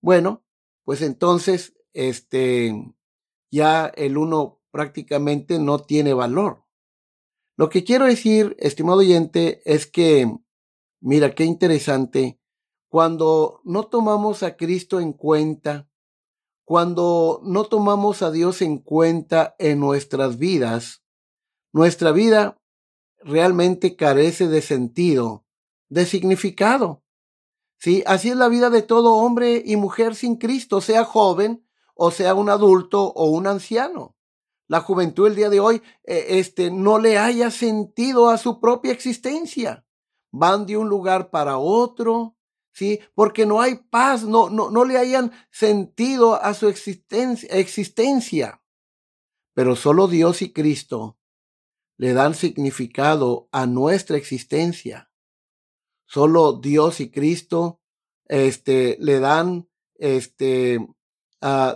Bueno, 0.00 0.44
pues 0.84 1.02
entonces, 1.02 1.76
este, 1.92 2.94
ya 3.50 3.86
el 3.86 4.16
1 4.18 4.60
prácticamente 4.70 5.58
no 5.58 5.78
tiene 5.80 6.12
valor. 6.14 6.64
Lo 7.56 7.68
que 7.68 7.84
quiero 7.84 8.06
decir, 8.06 8.56
estimado 8.58 8.98
oyente, 8.98 9.62
es 9.64 9.86
que, 9.86 10.32
mira, 11.00 11.34
qué 11.34 11.44
interesante, 11.44 12.40
cuando 12.88 13.60
no 13.64 13.84
tomamos 13.84 14.42
a 14.42 14.56
Cristo 14.56 15.00
en 15.00 15.12
cuenta, 15.12 15.88
cuando 16.64 17.40
no 17.44 17.64
tomamos 17.64 18.22
a 18.22 18.30
Dios 18.30 18.62
en 18.62 18.78
cuenta 18.78 19.56
en 19.58 19.80
nuestras 19.80 20.38
vidas, 20.38 21.02
nuestra 21.72 22.12
vida 22.12 22.60
realmente 23.20 23.96
carece 23.96 24.48
de 24.48 24.62
sentido, 24.62 25.44
de 25.88 26.06
significado. 26.06 27.02
Sí, 27.78 28.02
así 28.06 28.30
es 28.30 28.36
la 28.36 28.48
vida 28.48 28.70
de 28.70 28.82
todo 28.82 29.14
hombre 29.14 29.62
y 29.64 29.76
mujer 29.76 30.14
sin 30.14 30.36
Cristo, 30.36 30.80
sea 30.80 31.04
joven 31.04 31.64
o 31.94 32.12
sea 32.12 32.34
un 32.34 32.48
adulto 32.48 33.12
o 33.12 33.26
un 33.30 33.46
anciano. 33.46 34.16
La 34.68 34.80
juventud 34.80 35.26
el 35.26 35.34
día 35.34 35.50
de 35.50 35.60
hoy 35.60 35.82
eh, 36.04 36.26
este, 36.38 36.70
no 36.70 36.98
le 36.98 37.18
haya 37.18 37.50
sentido 37.50 38.28
a 38.30 38.38
su 38.38 38.60
propia 38.60 38.92
existencia. 38.92 39.84
Van 40.30 40.66
de 40.66 40.76
un 40.76 40.88
lugar 40.88 41.30
para 41.30 41.58
otro, 41.58 42.36
¿sí? 42.72 43.00
Porque 43.14 43.46
no 43.46 43.60
hay 43.60 43.76
paz, 43.76 44.24
no, 44.24 44.50
no, 44.50 44.70
no 44.70 44.84
le 44.84 44.96
hayan 44.96 45.32
sentido 45.50 46.40
a 46.40 46.54
su 46.54 46.68
existencia, 46.68 47.48
existencia. 47.50 48.62
Pero 49.54 49.74
solo 49.74 50.06
Dios 50.06 50.42
y 50.42 50.52
Cristo 50.52 51.18
le 51.96 52.12
dan 52.12 52.34
significado 52.34 53.48
a 53.50 53.66
nuestra 53.66 54.16
existencia. 54.16 55.07
Solo 56.08 56.54
Dios 56.54 57.00
y 57.00 57.10
Cristo 57.10 57.82
este, 58.24 58.96
le 58.98 59.20
dan 59.20 59.68
este, 59.94 60.78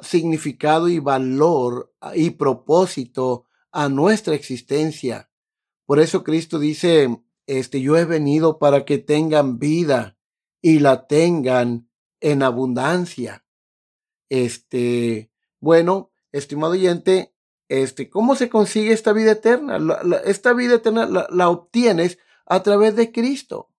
significado 0.02 0.88
y 0.88 0.98
valor 1.00 1.94
y 2.14 2.30
propósito 2.30 3.44
a 3.70 3.90
nuestra 3.90 4.34
existencia. 4.34 5.30
Por 5.84 6.00
eso 6.00 6.24
Cristo 6.24 6.58
dice, 6.58 7.22
este, 7.46 7.82
yo 7.82 7.98
he 7.98 8.06
venido 8.06 8.58
para 8.58 8.86
que 8.86 8.96
tengan 8.96 9.58
vida 9.58 10.16
y 10.62 10.78
la 10.78 11.06
tengan 11.06 11.90
en 12.20 12.42
abundancia. 12.42 13.44
Este, 14.30 15.30
bueno, 15.60 16.10
estimado 16.30 16.72
oyente, 16.72 17.34
este, 17.68 18.08
¿cómo 18.08 18.34
se 18.34 18.48
consigue 18.48 18.92
esta 18.92 19.12
vida 19.12 19.32
eterna? 19.32 19.78
esta 20.24 20.54
vida 20.54 20.76
eterna 20.76 21.06
la 21.06 21.48
obtienes 21.50 22.18
a 22.46 22.62
través 22.62 22.96
de 22.96 23.12
Cristo. 23.12 23.71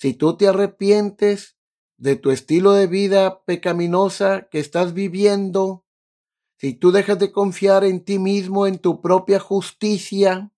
Si 0.00 0.14
tú 0.14 0.34
te 0.38 0.48
arrepientes 0.48 1.58
de 1.98 2.16
tu 2.16 2.30
estilo 2.30 2.72
de 2.72 2.86
vida 2.86 3.44
pecaminosa 3.44 4.48
que 4.50 4.58
estás 4.58 4.94
viviendo, 4.94 5.84
si 6.56 6.72
tú 6.72 6.90
dejas 6.90 7.18
de 7.18 7.30
confiar 7.32 7.84
en 7.84 8.02
ti 8.02 8.18
mismo, 8.18 8.66
en 8.66 8.78
tu 8.78 9.02
propia 9.02 9.38
justicia, 9.38 10.52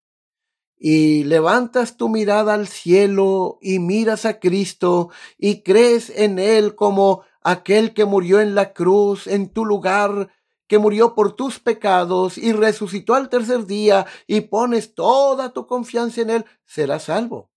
y 0.78 1.24
levantas 1.24 1.96
tu 1.96 2.09
mirada 2.09 2.55
al 2.55 2.68
cielo 2.68 3.59
y 3.61 3.81
miras 3.81 4.26
a 4.26 4.38
Cristo 4.38 5.11
y 5.38 5.62
crees 5.62 6.11
en 6.11 6.38
Él 6.38 6.76
como 6.76 7.22
aquel 7.40 7.94
que 7.94 8.05
murió 8.05 8.40
en 8.40 8.55
la 8.55 8.72
cruz 8.72 9.26
en 9.26 9.52
tu 9.52 9.64
lugar, 9.64 10.33
que 10.68 10.78
murió 10.78 11.16
por 11.16 11.35
tus 11.35 11.59
pecados 11.59 12.38
y 12.38 12.52
resucitó 12.52 13.14
al 13.14 13.28
tercer 13.28 13.66
día 13.66 14.07
y 14.28 14.42
pones 14.42 14.94
toda 14.94 15.52
tu 15.52 15.66
confianza 15.66 16.20
en 16.20 16.31
Él, 16.31 16.44
serás 16.64 17.05
salvo. 17.05 17.50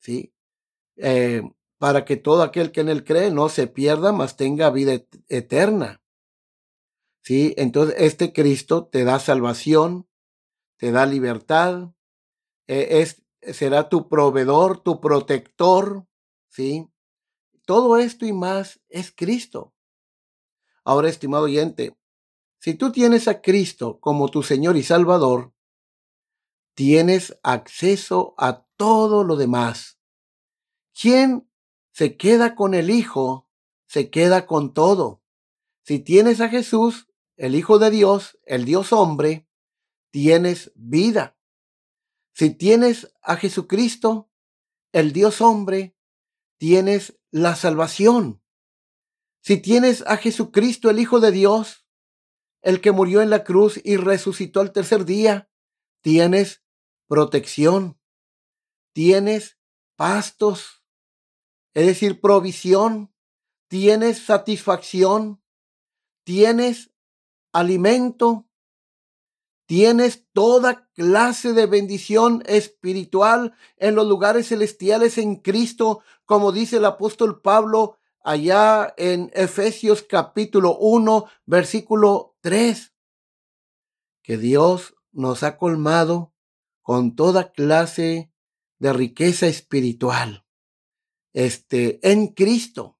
¿Sí? 0.00 0.32
Eh, 1.02 1.42
para 1.78 2.04
que 2.04 2.16
todo 2.16 2.42
aquel 2.42 2.72
que 2.72 2.82
en 2.82 2.90
él 2.90 3.04
cree 3.04 3.30
no 3.30 3.48
se 3.48 3.66
pierda, 3.66 4.12
mas 4.12 4.36
tenga 4.36 4.68
vida 4.68 5.02
eterna. 5.28 6.02
¿Sí? 7.22 7.54
Entonces, 7.56 7.96
este 7.98 8.34
Cristo 8.34 8.86
te 8.86 9.04
da 9.04 9.18
salvación, 9.18 10.06
te 10.76 10.92
da 10.92 11.06
libertad, 11.06 11.94
e, 12.66 13.00
es, 13.00 13.22
será 13.40 13.88
tu 13.88 14.08
proveedor, 14.08 14.80
tu 14.80 15.00
protector, 15.00 16.06
¿sí? 16.48 16.86
Todo 17.64 17.96
esto 17.96 18.26
y 18.26 18.32
más 18.32 18.80
es 18.88 19.10
Cristo. 19.10 19.74
Ahora, 20.84 21.08
estimado 21.08 21.44
oyente, 21.44 21.96
si 22.58 22.74
tú 22.74 22.92
tienes 22.92 23.26
a 23.26 23.40
Cristo 23.40 24.00
como 24.00 24.28
tu 24.28 24.42
Señor 24.42 24.76
y 24.76 24.82
Salvador, 24.82 25.54
tienes 26.74 27.38
acceso 27.42 28.34
a 28.36 28.66
todo 28.76 29.24
lo 29.24 29.36
demás. 29.36 29.99
¿Quién 31.00 31.50
se 31.92 32.18
queda 32.18 32.54
con 32.54 32.74
el 32.74 32.90
Hijo, 32.90 33.48
se 33.86 34.10
queda 34.10 34.46
con 34.46 34.74
todo. 34.74 35.22
Si 35.82 35.98
tienes 35.98 36.42
a 36.42 36.50
Jesús, 36.50 37.08
el 37.36 37.54
Hijo 37.54 37.78
de 37.78 37.90
Dios, 37.90 38.38
el 38.44 38.66
Dios 38.66 38.92
hombre, 38.92 39.48
tienes 40.10 40.72
vida. 40.74 41.38
Si 42.34 42.50
tienes 42.50 43.14
a 43.22 43.36
Jesucristo, 43.36 44.30
el 44.92 45.14
Dios 45.14 45.40
hombre, 45.40 45.96
tienes 46.58 47.18
la 47.30 47.56
salvación. 47.56 48.42
Si 49.40 49.56
tienes 49.56 50.02
a 50.06 50.18
Jesucristo, 50.18 50.90
el 50.90 50.98
Hijo 50.98 51.18
de 51.18 51.32
Dios, 51.32 51.86
el 52.60 52.82
que 52.82 52.92
murió 52.92 53.22
en 53.22 53.30
la 53.30 53.42
cruz 53.42 53.80
y 53.82 53.96
resucitó 53.96 54.60
al 54.60 54.72
tercer 54.72 55.06
día, 55.06 55.50
tienes 56.02 56.62
protección, 57.06 57.98
tienes 58.92 59.58
pastos, 59.96 60.79
es 61.74 61.86
decir, 61.86 62.20
provisión, 62.20 63.12
tienes 63.68 64.24
satisfacción, 64.24 65.40
tienes 66.24 66.90
alimento, 67.52 68.48
tienes 69.66 70.26
toda 70.32 70.88
clase 70.94 71.52
de 71.52 71.66
bendición 71.66 72.42
espiritual 72.46 73.54
en 73.76 73.94
los 73.94 74.06
lugares 74.08 74.48
celestiales 74.48 75.16
en 75.18 75.36
Cristo, 75.36 76.02
como 76.24 76.50
dice 76.50 76.78
el 76.78 76.84
apóstol 76.84 77.40
Pablo 77.40 77.96
allá 78.22 78.92
en 78.96 79.30
Efesios 79.32 80.02
capítulo 80.02 80.76
1, 80.76 81.26
versículo 81.46 82.36
3, 82.40 82.92
que 84.22 84.36
Dios 84.36 84.96
nos 85.12 85.44
ha 85.44 85.56
colmado 85.56 86.34
con 86.82 87.14
toda 87.14 87.52
clase 87.52 88.32
de 88.78 88.92
riqueza 88.92 89.46
espiritual 89.46 90.44
este, 91.32 92.00
en 92.08 92.28
Cristo. 92.28 92.98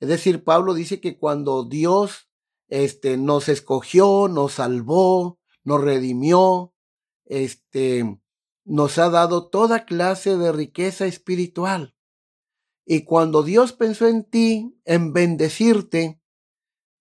Es 0.00 0.08
decir, 0.08 0.44
Pablo 0.44 0.74
dice 0.74 1.00
que 1.00 1.18
cuando 1.18 1.64
Dios 1.64 2.28
este, 2.68 3.16
nos 3.16 3.48
escogió, 3.48 4.28
nos 4.28 4.54
salvó, 4.54 5.38
nos 5.62 5.80
redimió, 5.80 6.74
este, 7.24 8.20
nos 8.64 8.98
ha 8.98 9.10
dado 9.10 9.48
toda 9.48 9.84
clase 9.84 10.36
de 10.36 10.52
riqueza 10.52 11.06
espiritual. 11.06 11.94
Y 12.86 13.04
cuando 13.04 13.42
Dios 13.42 13.72
pensó 13.72 14.06
en 14.06 14.24
ti, 14.24 14.78
en 14.84 15.12
bendecirte, 15.12 16.20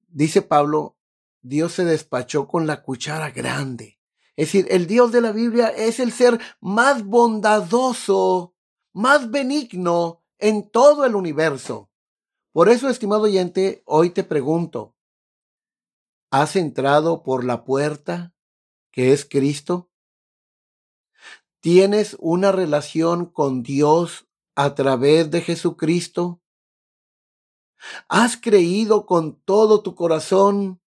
dice 0.08 0.42
Pablo, 0.42 0.98
Dios 1.42 1.74
se 1.74 1.84
despachó 1.84 2.48
con 2.48 2.68
la 2.68 2.84
cuchara 2.84 3.32
grande. 3.32 4.00
Es 4.36 4.48
decir, 4.48 4.68
el 4.70 4.88
Dios 4.88 5.12
de 5.12 5.22
la 5.22 5.32
Biblia 5.32 5.68
es 5.68 6.00
el 6.00 6.12
ser 6.12 6.40
más 6.62 7.04
bondadoso, 7.04 8.56
más 8.94 9.30
benigno, 9.30 10.23
en 10.44 10.70
todo 10.70 11.06
el 11.06 11.16
universo. 11.16 11.90
Por 12.52 12.68
eso, 12.68 12.90
estimado 12.90 13.22
oyente, 13.22 13.82
hoy 13.86 14.10
te 14.10 14.26
pregunto, 14.26 14.94
¿has 16.32 16.58
entrado 16.58 17.24
por 17.24 17.46
la 17.46 17.64
puerta 17.64 18.36
que 18.92 19.14
es 19.14 19.24
Cristo? 19.24 19.90
¿Tienes 21.62 22.18
una 22.20 22.52
relación 22.52 23.26
con 23.26 23.64
Dios 23.64 24.28
a 24.54 24.76
través 24.76 25.32
de 25.32 25.40
Jesucristo? 25.40 26.42
¿Has 28.10 28.36
creído 28.36 29.06
con 29.06 29.42
todo 29.44 29.82
tu 29.82 29.96
corazón 29.96 30.82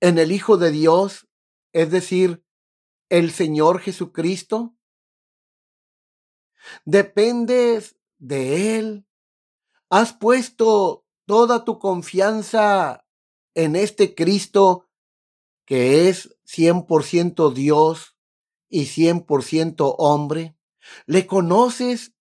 en 0.00 0.18
el 0.18 0.32
Hijo 0.32 0.56
de 0.56 0.72
Dios, 0.72 1.28
es 1.72 1.92
decir, 1.92 2.44
el 3.10 3.30
Señor 3.30 3.78
Jesucristo? 3.78 4.74
¿Dependes 6.84 7.95
de 8.18 8.78
Él? 8.78 9.06
¿Has 9.88 10.12
puesto 10.12 11.06
toda 11.26 11.64
tu 11.64 11.78
confianza 11.78 13.06
en 13.54 13.76
este 13.76 14.14
Cristo 14.14 14.88
que 15.64 16.08
es 16.08 16.36
100% 16.44 17.52
Dios 17.52 18.16
y 18.68 18.86
100% 18.86 19.94
hombre? 19.98 20.56
¿Le 21.06 21.26
conoces 21.26 22.14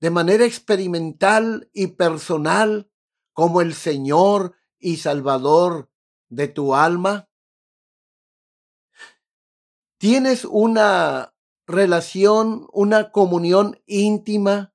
de 0.00 0.10
manera 0.10 0.44
experimental 0.44 1.70
y 1.72 1.88
personal 1.88 2.90
como 3.32 3.60
el 3.60 3.74
Señor 3.74 4.56
y 4.78 4.98
Salvador 4.98 5.90
de 6.28 6.48
tu 6.48 6.74
alma? 6.74 7.28
¿Tienes 9.98 10.46
una 10.46 11.34
relación, 11.66 12.66
una 12.72 13.12
comunión 13.12 13.80
íntima 13.86 14.74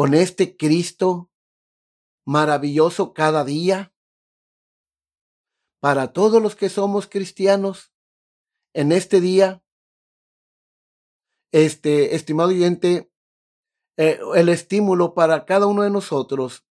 con 0.00 0.14
este 0.14 0.56
Cristo 0.56 1.30
maravilloso 2.24 3.12
cada 3.12 3.44
día? 3.44 3.92
Para 5.78 6.14
todos 6.14 6.40
los 6.40 6.56
que 6.56 6.70
somos 6.70 7.06
cristianos, 7.06 7.92
en 8.72 8.92
este 8.92 9.20
día, 9.20 9.62
este, 11.52 12.14
estimado 12.14 12.48
oyente, 12.48 13.12
eh, 13.98 14.18
el 14.36 14.48
estímulo 14.48 15.12
para 15.12 15.44
cada 15.44 15.66
uno 15.66 15.82
de 15.82 15.90
nosotros 15.90 16.64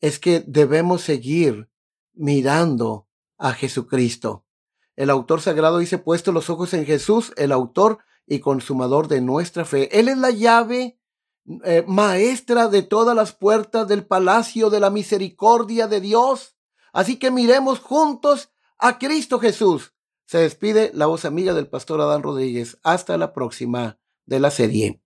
es 0.00 0.20
que 0.20 0.38
debemos 0.46 1.02
seguir 1.02 1.68
mirando 2.12 3.08
a 3.36 3.52
Jesucristo. 3.52 4.46
El 4.94 5.10
autor 5.10 5.40
sagrado 5.40 5.78
dice, 5.78 5.98
puesto 5.98 6.30
los 6.30 6.48
ojos 6.50 6.72
en 6.72 6.86
Jesús, 6.86 7.32
el 7.36 7.50
autor 7.50 7.98
y 8.28 8.38
consumador 8.38 9.08
de 9.08 9.20
nuestra 9.22 9.64
fe. 9.64 9.98
Él 9.98 10.08
es 10.08 10.18
la 10.18 10.30
llave 10.30 11.00
eh, 11.64 11.84
maestra 11.86 12.68
de 12.68 12.82
todas 12.82 13.14
las 13.14 13.32
puertas 13.32 13.86
del 13.86 14.06
palacio 14.06 14.70
de 14.70 14.80
la 14.80 14.90
misericordia 14.90 15.86
de 15.86 16.00
Dios. 16.00 16.56
Así 16.92 17.18
que 17.18 17.30
miremos 17.30 17.80
juntos 17.80 18.50
a 18.78 18.98
Cristo 18.98 19.38
Jesús. 19.38 19.94
Se 20.26 20.38
despide 20.38 20.90
la 20.94 21.06
voz 21.06 21.26
amiga 21.26 21.52
del 21.52 21.68
pastor 21.68 22.00
Adán 22.00 22.22
Rodríguez. 22.22 22.78
Hasta 22.82 23.18
la 23.18 23.34
próxima 23.34 23.98
de 24.24 24.40
la 24.40 24.50
serie. 24.50 25.00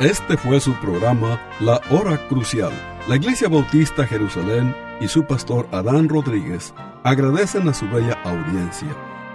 Este 0.00 0.36
fue 0.36 0.60
su 0.60 0.74
programa 0.80 1.40
La 1.60 1.80
Hora 1.90 2.28
Crucial. 2.28 2.72
La 3.08 3.16
Iglesia 3.16 3.48
Bautista 3.48 4.06
Jerusalén 4.06 4.74
y 5.00 5.08
su 5.08 5.24
pastor 5.24 5.68
Adán 5.72 6.08
Rodríguez 6.08 6.74
agradecen 7.04 7.68
a 7.68 7.74
su 7.74 7.88
bella 7.88 8.20
audiencia 8.24 9.07